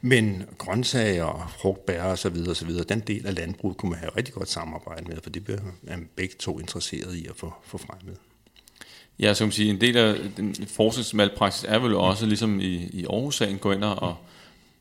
[0.00, 3.90] Men grøntsager og frugtbær og så videre, og så videre, den del af landbruget kunne
[3.90, 7.54] man have rigtig godt samarbejde med, for det er begge to interesseret i at få,
[7.62, 8.16] få fremmet.
[9.18, 12.74] Ja, så kan man sige, en del af den forskningsmalpraksis er vel også, ligesom i,
[12.74, 14.16] i Aarhus-sagen, gå ind og,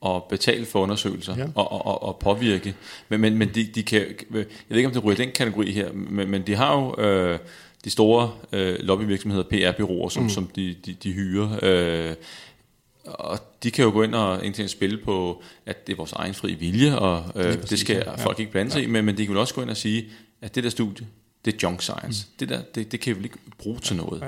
[0.05, 1.45] at betale for undersøgelser ja.
[1.55, 2.75] og, og, og påvirke.
[3.09, 5.93] Men, men, men de, de kan, jeg ved ikke, om det ryger den kategori her,
[5.93, 7.39] men, men de har jo øh,
[7.85, 10.29] de store øh, lobbyvirksomheder, PR-byråer, som, mm.
[10.29, 11.59] som de, de, de hyrer.
[11.63, 12.15] Øh,
[13.05, 16.33] og de kan jo gå ind og egentlig spille på, at det er vores egen
[16.33, 18.15] fri vilje, og øh, det, det skal ja.
[18.15, 18.87] folk ikke blande sig ja.
[18.87, 20.05] i, men, men de kan jo også gå ind og sige,
[20.41, 21.07] at det der studie,
[21.45, 22.27] det er junk science.
[22.27, 22.35] Mm.
[22.39, 24.21] Det der, det, det kan vi ikke bruge til noget.
[24.21, 24.27] Ja.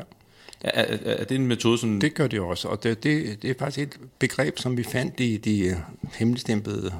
[0.61, 1.99] Er, er, er det en metode, som...
[1.99, 5.19] Det gør det også, og det, det, det er faktisk et begreb, som vi fandt
[5.19, 5.75] i de øh,
[6.13, 6.93] hemmeligstempede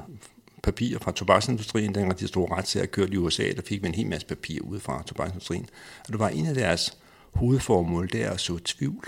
[0.62, 4.06] papirer fra tobaksindustrien, dengang de store retssager kørte i USA, der fik vi en hel
[4.06, 5.68] masse papir ud fra tobaksindustrien.
[6.06, 6.98] Og det var en af deres
[7.32, 9.04] hovedformål, det er at så tvivl.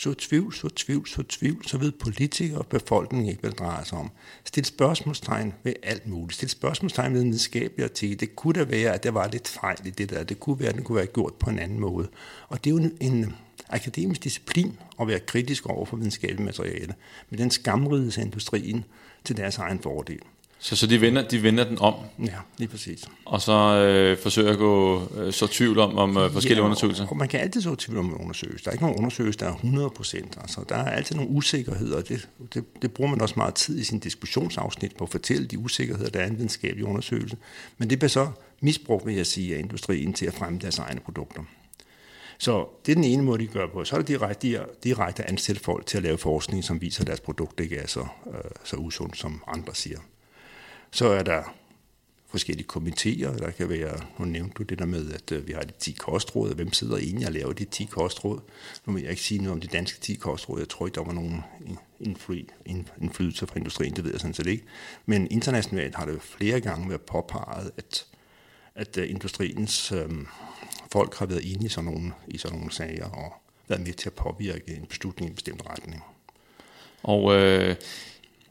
[0.00, 3.84] Så tvivl, så tvivl, så tvivl, så ved politikere og befolkningen ikke, hvad det drejer
[3.84, 4.10] sig om.
[4.44, 6.34] Stil spørgsmålstegn ved alt muligt.
[6.34, 8.20] Stil spørgsmålstegn ved nedskabelige artikel.
[8.20, 10.24] Det kunne da være, at der var lidt fejl i det der.
[10.24, 12.08] Det kunne være, at det kunne være gjort på en anden måde.
[12.48, 13.34] Og det er jo en,
[13.68, 16.94] akademisk disciplin at være kritisk over for videnskabelige materiale,
[17.30, 18.84] men den skamrides af industrien
[19.24, 20.20] til deres egen fordel.
[20.62, 21.94] Så, så de, vender, de vender den om?
[22.18, 23.04] Ja, lige præcis.
[23.24, 27.06] Og så øh, forsøger at gå øh, så tvivl om, om øh, forskellige ja, undersøgelser?
[27.06, 28.64] Og man kan altid så tvivl om undersøgelser.
[28.64, 30.38] Der er ikke nogen undersøgelse, der er 100 procent.
[30.40, 33.84] Altså, der er altid nogle usikkerheder, det, det, det bruger man også meget tid i
[33.84, 37.36] sin diskussionsafsnit på at fortælle de usikkerheder, der er en videnskabelig undersøgelse.
[37.78, 38.28] Men det bliver så
[38.60, 41.42] misbrugt, vil jeg sige, af industrien til at fremme deres egne produkter.
[42.38, 43.84] Så det er den ene måde, de gør på.
[43.84, 47.20] Så er det direkte, direkte ansætte folk til at lave forskning, som viser, at deres
[47.20, 49.98] produkt ikke er så, øh, så usundt, som andre siger.
[50.90, 51.42] Så er der
[52.30, 53.38] forskellige komitéer.
[53.38, 55.92] Der kan være, nu nævnte du det der med, at øh, vi har de 10
[55.92, 58.40] kostråd, hvem sidder egentlig og laver de 10 kostråd?
[58.86, 60.58] Nu vil jeg ikke sige noget om de danske 10 kostråd.
[60.58, 61.42] Jeg tror ikke, der var nogen
[63.00, 64.64] indflydelse fra industrien, det ved jeg sådan set ikke.
[65.06, 68.06] Men internationalt har det flere gange været påpeget, at,
[68.74, 70.10] at øh, industriens øh,
[70.92, 73.32] folk har været enige i sådan, nogle, i sådan nogle sager og
[73.68, 76.04] været med til at påvirke en beslutning i en bestemt retning.
[77.02, 77.76] Og øh,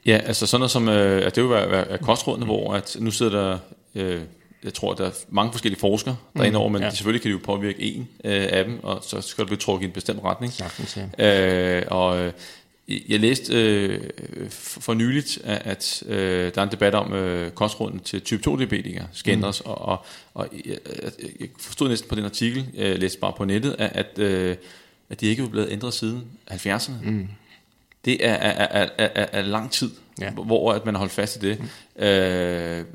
[0.05, 3.11] ja, altså sådan noget som, øh, at det vil være, være kostrådene, hvor at nu
[3.11, 3.57] sidder der,
[3.95, 4.21] øh,
[4.63, 6.89] jeg tror, der er mange forskellige forskere der mm, over, men ja.
[6.89, 9.85] selvfølgelig kan de jo påvirke en øh, af dem, og så skal det blive trukket
[9.85, 10.53] i en bestemt retning.
[10.53, 11.77] Sagtens, ja.
[11.77, 12.31] øh, og øh,
[13.09, 13.99] jeg læste øh,
[14.49, 19.05] for nyligt, at, at øh, der er en debat om, øh, kostråden til type 2-diabetikere
[19.13, 19.39] skal mm.
[19.39, 20.77] ændres, og, og, og jeg,
[21.39, 24.55] jeg forstod næsten på den artikel, jeg læste bare på nettet, at, at, øh,
[25.09, 26.91] at de ikke er blevet ændret siden 70'erne.
[27.03, 27.27] Mm
[28.05, 29.91] det er, er, er, er, er lang tid,
[30.21, 30.31] ja.
[30.31, 31.59] hvor at man har holdt fast i det.
[31.59, 32.03] Mm.
[32.03, 32.85] Øh,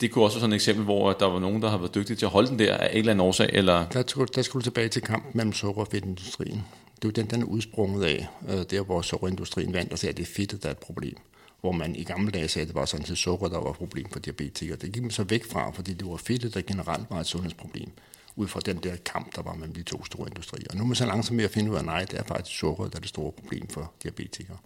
[0.00, 2.16] det kunne også være sådan et eksempel, hvor der var nogen, der har været dygtige
[2.16, 3.50] til at holde den der af en eller anden årsag.
[3.52, 3.88] Eller...
[3.88, 6.64] Der, skulle, der skulle tilbage til kampen mellem sukker- og fedtindustrien.
[6.96, 10.10] Det er jo den, den er udsprunget af, øh, der hvor sukkerindustrien vandt og sagde,
[10.10, 11.16] at det er fedtet, der er et problem.
[11.60, 13.76] Hvor man i gamle dage sagde, at det var sådan til sukker, der var et
[13.76, 14.76] problem for diabetikere.
[14.76, 17.90] Det gik man så væk fra, fordi det var fedtet, der generelt var et sundhedsproblem
[18.36, 20.66] ud fra den der kamp, der var mellem de to store industrier.
[20.70, 22.22] Og nu er man så langsomt med at finde ud af, at nej, det er
[22.24, 24.56] faktisk sukkeret, der er det store problem for diabetikere.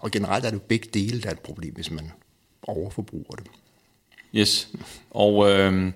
[0.00, 2.12] Og generelt er det jo begge dele, der er et problem, hvis man
[2.62, 3.46] overforbruger det.
[4.34, 4.68] Yes,
[5.10, 5.92] og øh,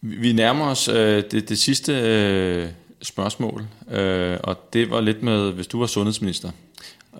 [0.00, 2.68] vi nærmer os øh, det, det sidste øh,
[3.02, 6.50] spørgsmål, øh, og det var lidt med, hvis du var sundhedsminister.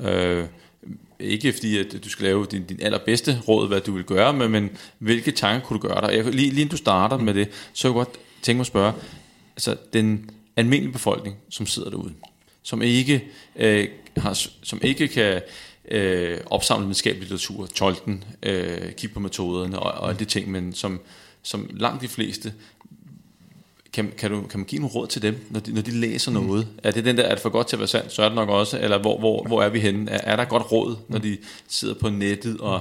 [0.01, 0.47] Øh,
[1.21, 4.51] ikke fordi, at du skal lave din, din allerbedste råd, hvad du vil gøre, men,
[4.51, 6.17] men hvilke tanker kunne du gøre dig?
[6.17, 8.67] Jeg, lige, lige inden du starter med det, så kunne jeg godt tænke mig at
[8.67, 8.93] spørge,
[9.57, 12.15] altså den almindelige befolkning, som sidder derude,
[12.63, 13.25] som ikke,
[13.57, 15.43] øh, har, som ikke kan
[15.91, 20.73] øh, opsamle videnskabelig litteratur, tolken, øh, kigge på metoderne og, og alle de ting, men
[20.73, 21.01] som,
[21.43, 22.55] som langt de fleste
[23.93, 26.31] kan, kan, du, kan man give nogle råd til dem, når de, når de læser
[26.31, 26.47] mm.
[26.47, 26.69] noget?
[26.83, 28.37] Er det den der, er det for godt til at være sandt, så er det
[28.37, 30.11] nok også, eller hvor, hvor, hvor er vi henne?
[30.11, 32.81] Er, er der godt råd, når de sidder på nettet og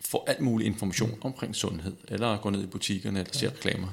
[0.00, 3.88] får alt mulig information omkring sundhed, eller går ned i butikkerne, eller ser reklamer?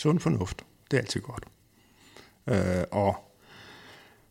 [0.00, 1.44] Sund fornuft, det er altid godt.
[2.46, 3.14] Øh, og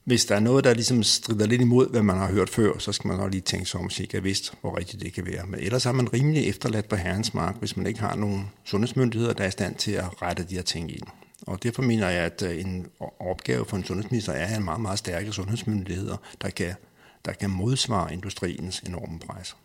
[0.03, 2.91] hvis der er noget, der ligesom strider lidt imod, hvad man har hørt før, så
[2.91, 5.45] skal man nok lige tænke sig om, at er vidst, hvor rigtigt det kan være.
[5.47, 9.34] Men ellers er man rimelig efterladt på herrens mark, hvis man ikke har nogen sundhedsmyndigheder,
[9.34, 11.07] der er i stand til at rette de her ting ind.
[11.41, 12.88] Og derfor mener jeg, at øh, en
[13.20, 16.74] opgave for en sundhedsminister er en meget, meget stærke sundhedsmyndigheder, der kan,
[17.26, 19.55] der kan modsvare industriens enorme pres.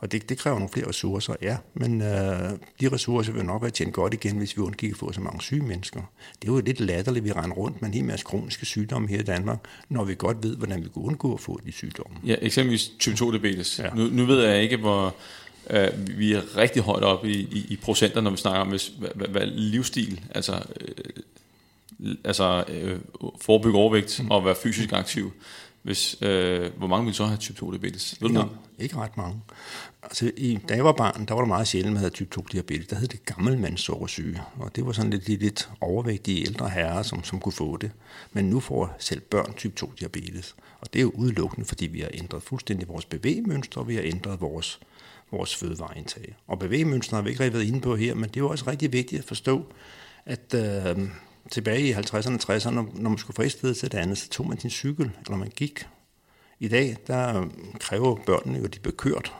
[0.00, 3.70] Og det, det kræver nogle flere ressourcer, ja, men øh, de ressourcer vil nok være
[3.70, 6.00] tjent godt igen, hvis vi undgik at få så mange syge mennesker.
[6.42, 9.18] Det er jo lidt latterligt, vi render rundt med en hel masse kroniske sygdomme her
[9.18, 12.16] i Danmark, når vi godt ved, hvordan vi kan undgå at få de sygdomme.
[12.24, 13.78] Ja, eksempelvis type 2 diabetes.
[13.78, 13.90] Ja.
[13.94, 15.14] Nu, nu ved jeg ikke, hvor
[15.70, 15.88] øh,
[16.18, 19.28] vi er rigtig højt oppe i, i, i procenter, når vi snakker om hvis, hvad,
[19.28, 22.98] hvad livsstil, altså, øh, altså øh,
[23.40, 24.30] forebygge overvægt mm.
[24.30, 25.32] og være fysisk aktiv.
[25.82, 28.16] Hvis, øh, hvor mange vil så have type 2 diabetes?
[28.20, 28.44] Ved ikke,
[28.78, 29.40] ikke ret mange.
[30.02, 32.46] Altså, i, da jeg var barn, der var der meget sjældent, man havde type 2
[32.52, 32.86] diabetes.
[32.86, 37.40] Der hed det gammelmandssukkersyge, og det var sådan lidt, lidt overvægtige ældre herrer, som, som
[37.40, 37.90] kunne få det.
[38.32, 42.00] Men nu får selv børn type 2 diabetes, og det er jo udelukkende, fordi vi
[42.00, 44.80] har ændret fuldstændig vores bevægemønstre, og vi har ændret vores,
[45.30, 46.36] vores fødevareindtag.
[46.46, 48.64] Og bevægemønstre har vi ikke rigtig været inde på her, men det er jo også
[48.70, 49.66] rigtig vigtigt at forstå,
[50.26, 51.08] at øh,
[51.50, 54.28] tilbage i 50'erne og 60'erne, når man skulle fra et sted til det andet, så
[54.28, 55.86] tog man sin cykel, eller man gik.
[56.60, 57.46] I dag, der
[57.80, 59.32] kræver børnene jo, at de bliver kørt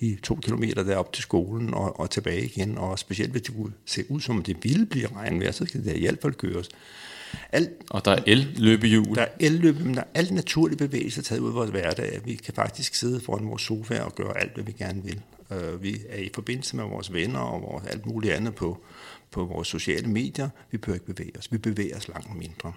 [0.00, 3.72] de to kilometer derop til skolen og, og tilbage igen, og specielt hvis det kunne
[3.86, 6.68] se ud som, det ville blive regnvejr, så skal det i hvert fald køres.
[7.52, 9.14] Alt, og der er el-løbehjul.
[9.14, 12.20] Der er el-løbe, men der er alt naturlig bevægelse taget ud af vores hverdag.
[12.24, 15.20] Vi kan faktisk sidde foran vores sofa og gøre alt, hvad vi gerne vil.
[15.50, 18.84] Uh, vi er i forbindelse med vores venner og vores, alt muligt andet på,
[19.30, 20.48] på vores sociale medier.
[20.70, 21.52] Vi behøver ikke bevæge os.
[21.52, 22.72] Vi bevæger os langt mindre.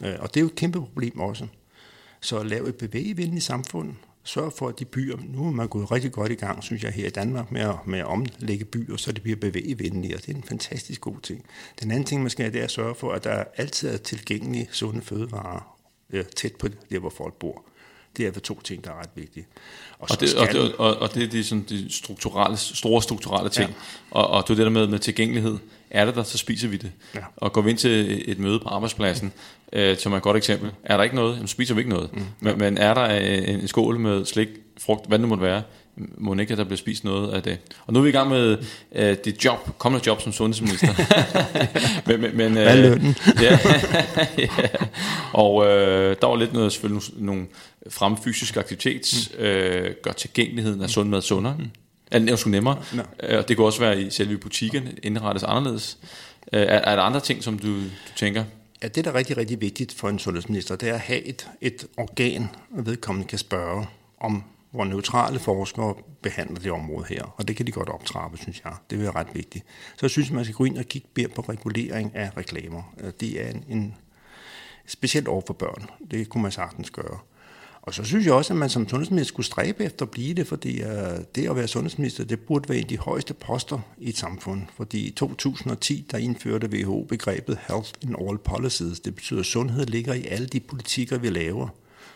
[0.00, 1.46] Uh, og det er jo et kæmpe problem også.
[2.20, 3.94] Så at lave et bevægevenligt samfund,
[4.24, 6.92] sørge for, at de byer, nu er man gået rigtig godt i gang, synes jeg,
[6.92, 10.32] her i Danmark med at, med at omlægge byer, så det bliver bevægevenlige, og det
[10.32, 11.44] er en fantastisk god ting.
[11.82, 13.96] Den anden ting, man skal have, det er at sørge for, at der altid er
[13.96, 15.76] tilgængelige sunde fødevarer
[16.12, 17.64] ja, tæt på der, hvor folk bor.
[18.16, 19.46] Det er for to ting, der er ret vigtige.
[19.98, 23.50] Og, og, det, og, det, og, og det er de, sådan, de strukturelle, store strukturelle
[23.50, 23.70] ting.
[23.70, 23.76] Ja.
[24.10, 25.58] Og, og det er det der med, med tilgængelighed.
[25.96, 26.92] Er det der, så spiser vi det.
[27.14, 27.20] Ja.
[27.36, 29.32] Og går vi ind til et møde på arbejdspladsen,
[29.72, 30.70] øh, som er et godt eksempel.
[30.84, 32.12] Er der ikke noget, så spiser vi ikke noget.
[32.12, 32.24] Mm.
[32.40, 34.48] Men, men er der en, en skål med slik,
[34.80, 35.62] frugt, hvad det nu måtte være,
[36.18, 37.58] må ikke, at der bliver spist noget af det.
[37.86, 38.58] Og nu er vi i gang med
[38.90, 40.94] uh, dit job, kommende job som sundhedsminister.
[42.06, 43.16] men, men, men, Hvad lønnen?
[43.42, 43.58] ja,
[44.38, 44.48] ja.
[45.32, 47.46] Og uh, der var lidt noget, selvfølgelig nogle
[47.90, 49.44] frem fysisk aktivitet, mm.
[49.44, 51.56] uh, gør tilgængeligheden af sund mad sundere.
[51.58, 51.70] Mm.
[52.10, 52.84] Er det nemmere?
[53.22, 53.38] Ja.
[53.38, 55.98] Og det kunne også være i selve butikken, indrettes anderledes.
[56.52, 58.44] Er, er der andre ting, som du, du tænker?
[58.82, 61.50] Ja, det, der er rigtig, rigtig vigtigt for en sundhedsminister, det er at have et,
[61.60, 63.86] et organ, vedkommende kan spørge
[64.20, 67.34] om, hvor neutrale forskere behandler det område her.
[67.36, 68.72] Og det kan de godt optrappe, synes jeg.
[68.90, 69.64] Det vil være ret vigtigt.
[69.88, 72.82] Så jeg synes, man skal gå ind og kigge mere på regulering af reklamer.
[73.20, 73.94] Det er en, en
[74.86, 75.90] specielt over for børn.
[76.10, 77.18] Det kunne man sagtens gøre.
[77.86, 80.46] Og så synes jeg også, at man som sundhedsminister skulle stræbe efter at blive det,
[80.46, 80.88] fordi uh,
[81.34, 84.62] det at være sundhedsminister, det burde være en af de højeste poster i et samfund.
[84.76, 89.00] Fordi i 2010, der indførte WHO begrebet Health in All Policies.
[89.00, 91.68] Det betyder, at sundhed ligger i alle de politikker, vi laver.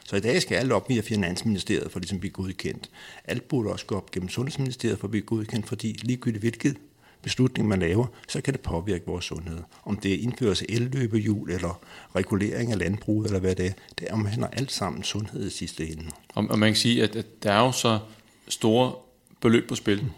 [0.05, 2.91] Så i dag skal alt op via Finansministeriet for ligesom at blive godkendt.
[3.25, 6.77] Alt burde også gå op gennem Sundhedsministeriet for at blive godkendt, fordi ligegyldigt hvilket
[7.23, 9.59] beslutning, man laver, så kan det påvirke vores sundhed.
[9.85, 11.81] Om det er indførelse af elløbehjul, eller
[12.17, 16.05] regulering af landbruget, eller hvad det er, det omhandler alt sammen sundhed i sidste ende.
[16.35, 17.99] Og, og man kan sige, at, at der er jo så
[18.49, 18.93] store
[19.41, 20.03] beløb på spil.
[20.03, 20.11] Mm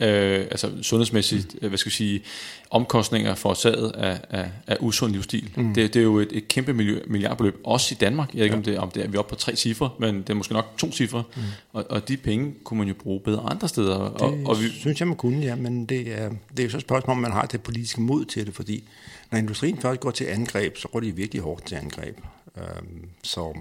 [0.00, 1.68] øh, altså sundhedsmæssigt, mm.
[1.68, 2.22] hvad skal jeg sige,
[2.70, 5.50] omkostninger forårsaget af, af, af usund livsstil.
[5.56, 5.74] Mm.
[5.74, 8.34] Det, det er jo et, et kæmpe miljø, milliardbeløb, også i Danmark.
[8.34, 8.58] Jeg ved ikke, ja.
[8.58, 10.52] om, det, om det er, vi er oppe på tre cifre, men det er måske
[10.52, 11.22] nok to cifre.
[11.36, 11.42] Mm.
[11.72, 13.98] Og, og de penge kunne man jo bruge bedre andre steder.
[14.12, 16.70] Det og, og vi, synes jeg, man kunne, ja, men det er, det er jo
[16.70, 18.84] så et spørgsmål, om man har det politiske mod til det, fordi
[19.30, 22.18] når industrien først går til angreb, så går de virkelig hårdt til angreb.
[22.56, 23.58] Øhm, så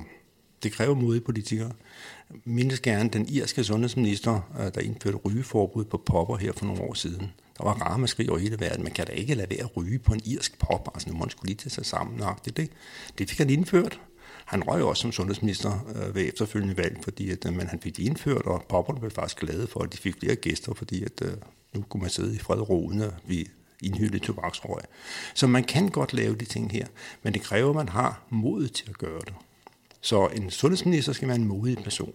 [0.63, 1.71] det kræver modige politikere
[2.45, 6.93] mindes gerne den irske sundhedsminister, øh, der indførte rygeforbud på popper her for nogle år
[6.93, 7.31] siden.
[7.57, 8.83] Der var ramaskrig over hele verden.
[8.83, 10.89] Man kan da ikke lade være at ryge på en irsk pop.
[10.93, 12.21] Altså, man skulle lige tage sig sammen.
[12.45, 12.69] Det, det,
[13.17, 14.01] det fik han indført.
[14.45, 17.97] Han røg også som sundhedsminister øh, ved efterfølgende valg, fordi at, øh, men han fik
[17.97, 21.21] det indført, og popperne blev faktisk glade for, at de fik flere gæster, fordi at,
[21.21, 21.31] øh,
[21.73, 22.91] nu kunne man sidde i fred og ro,
[23.27, 23.47] vi
[23.83, 24.81] indhyldet tobaksrøg.
[25.33, 26.85] Så man kan godt lave de ting her,
[27.23, 29.33] men det kræver, at man har mod til at gøre det.
[30.01, 32.13] Så en sundhedsminister skal være en modig person.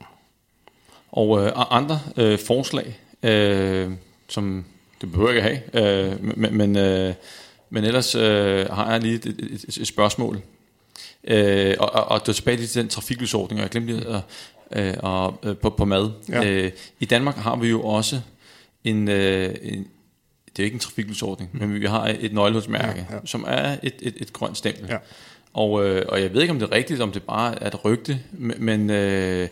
[1.13, 3.93] Og øh, andre øh, forslag, øh,
[4.29, 4.65] som
[5.01, 7.15] det behøver ikke have, øh, men, men, øh,
[7.71, 10.41] men ellers øh, har jeg lige et, et, et spørgsmål.
[11.25, 14.23] Øh, og, og, og det er tilbage til den trafiklysordning, og jeg glemte lige
[14.73, 16.11] øh, og, øh, på, på mad.
[16.29, 16.45] Ja.
[16.45, 18.21] Øh, I Danmark har vi jo også
[18.85, 19.87] en, øh, en
[20.57, 21.61] det er ikke en trafiklysordning, mm.
[21.61, 23.21] men vi har et nøglehulsmærke, ja, ja.
[23.25, 24.87] som er et, et, et grønt stempel.
[24.89, 24.97] Ja.
[25.55, 27.85] Og, øh, og jeg ved ikke, om det er rigtigt, om det bare er et
[27.85, 28.19] rygte,
[28.59, 29.49] men øh,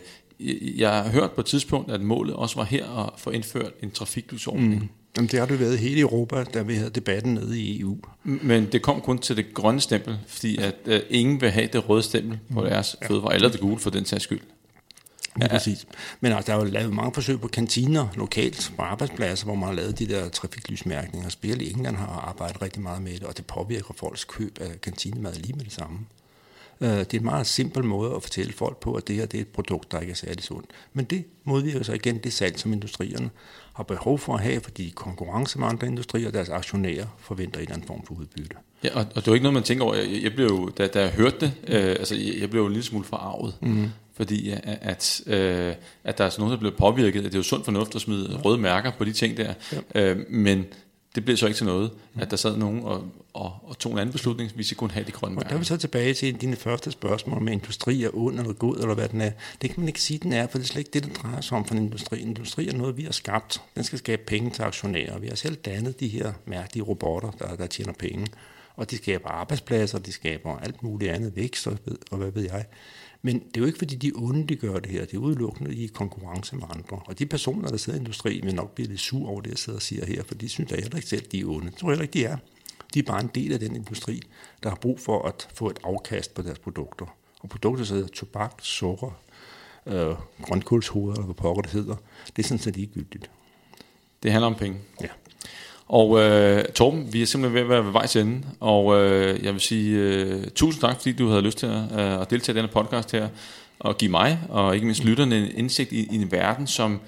[0.77, 3.91] jeg har hørt på et tidspunkt, at målet også var her at få indført en
[3.91, 4.81] trafiklysordning.
[4.81, 4.89] Mm.
[5.17, 7.97] Jamen, det har det været hele Europa, da vi havde debatten nede i EU.
[8.23, 11.89] Men det kom kun til det grønne stempel, fordi at øh, ingen vil have det
[11.89, 12.67] røde stempel på mm.
[12.67, 13.07] deres ja.
[13.07, 14.41] fødevarer, eller det gule for den sags skyld.
[15.41, 15.47] Ja.
[15.47, 15.87] præcis.
[16.21, 19.67] Men altså, der er jo lavet mange forsøg på kantiner lokalt, på arbejdspladser, hvor man
[19.67, 21.29] har lavet de der trafiklysmærkninger.
[21.29, 24.81] Specielt i England har arbejdet rigtig meget med det, og det påvirker folks køb af
[24.81, 25.99] kantinemad lige med det samme.
[26.81, 29.37] Øh, det er en meget simpel måde at fortælle folk på, at det her det
[29.37, 30.65] er et produkt, der ikke er særlig sundt.
[30.93, 33.29] Men det modvirker så igen det salg, som industrierne
[33.73, 37.61] har behov for at have, fordi konkurrence med andre industrier og deres aktionærer forventer en
[37.61, 38.55] eller anden form for udbytte.
[38.83, 39.95] Ja, og, og det er jo ikke noget, man tænker over.
[39.95, 42.67] Jeg, jeg blev jo, da, da jeg hørte det, øh, altså jeg, jeg blev jo
[42.67, 43.55] en lille smule forarvet.
[43.61, 47.23] Mm fordi at, at, øh, at der er sådan nogen, der bliver påvirket.
[47.23, 48.37] Det er jo sund fornuft at smide ja.
[48.37, 49.53] røde mærker på de ting der.
[49.95, 50.01] Ja.
[50.01, 50.65] Øh, men
[51.15, 53.03] det blev så ikke til noget, at der sad nogen og,
[53.33, 55.45] og, og tog en anden beslutning, hvis vi kunne have de grønne mærker.
[55.45, 58.53] Og der er vi så tilbage til dine første spørgsmål med industri er ond eller
[58.53, 59.31] god, eller hvad den er.
[59.61, 61.41] Det kan man ikke sige, den er, for det er slet ikke det, der drejer
[61.41, 62.19] sig om for en industri.
[62.19, 63.61] Industri er noget, vi har skabt.
[63.75, 65.19] Den skal skabe penge til aktionærer.
[65.19, 68.27] Vi har selv dannet de her mærkelige robotter, der, der tjener penge.
[68.75, 71.77] Og de skaber arbejdspladser, de skaber alt muligt andet vækst, og,
[72.11, 72.65] og hvad ved jeg.
[73.21, 75.05] Men det er jo ikke, fordi de onde, de gør det her.
[75.05, 77.01] Det er udelukkende i konkurrence med andre.
[77.05, 79.57] Og de personer, der sidder i industrien, vil nok blive lidt sur over det, jeg
[79.57, 81.71] sidder og siger her, for de synes da heller ikke selv, de er onde.
[81.71, 82.37] Det tror jeg heller ikke, de er.
[82.93, 84.21] De er bare en del af den industri,
[84.63, 87.05] der har brug for at få et afkast på deres produkter.
[87.39, 89.19] Og produkter, så hedder tobak, sukker,
[89.85, 91.95] øh, grønkulshoveder, eller hvad pokker det hedder,
[92.35, 93.31] det er sådan set ligegyldigt.
[94.23, 94.79] Det handler om penge.
[95.01, 95.07] Ja.
[95.93, 99.43] Og øh, Torben, vi er simpelthen ved at være ved vej til ende, og øh,
[99.43, 102.55] jeg vil sige øh, tusind tak, fordi du havde lyst til at, øh, at deltage
[102.55, 103.29] i denne podcast her,
[103.79, 107.01] og give mig, og ikke mindst lytterne, en indsigt i, i en verden, som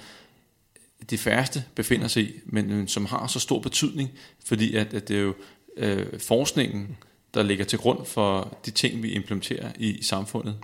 [1.10, 4.12] de færreste befinder sig i, men, men som har så stor betydning,
[4.46, 5.34] fordi at, at det er jo
[5.78, 6.98] øh, forskningen,
[7.34, 10.56] der ligger til grund for de ting, vi implementerer i, i samfundet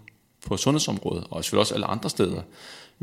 [0.48, 2.42] på sundhedsområdet, og selvfølgelig også alle andre steder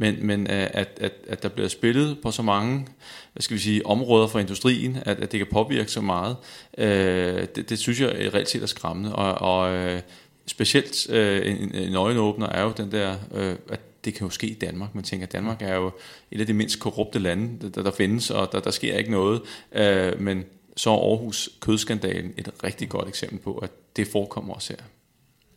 [0.01, 2.86] men, men øh, at, at, at der bliver spillet på så mange
[3.32, 6.36] hvad skal vi sige, områder for industrien, at, at det kan påvirke så meget,
[6.78, 9.14] øh, det, det synes jeg reelt set er skræmmende.
[9.14, 10.01] Og, og øh,
[10.46, 14.46] specielt øh, en, en øjenåbner er jo den der, øh, at det kan jo ske
[14.46, 14.94] i Danmark.
[14.94, 15.90] Man tænker, at Danmark er jo
[16.30, 19.42] et af de mindst korrupte lande, der, der findes, og der, der sker ikke noget.
[19.72, 20.44] Øh, men
[20.76, 24.84] så er Aarhus kødskandalen et rigtig godt eksempel på, at det forekommer også her.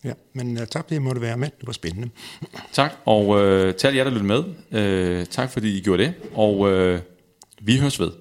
[0.04, 1.50] Ja, men uh, tak fordi jeg måtte være med.
[1.60, 2.10] Det var spændende.
[2.72, 4.24] Tak, og uh, til jer, der lyttede
[4.72, 5.20] med.
[5.20, 6.14] Uh, tak fordi I gjorde det.
[6.34, 7.00] Og uh,
[7.62, 8.12] Vi høres ved.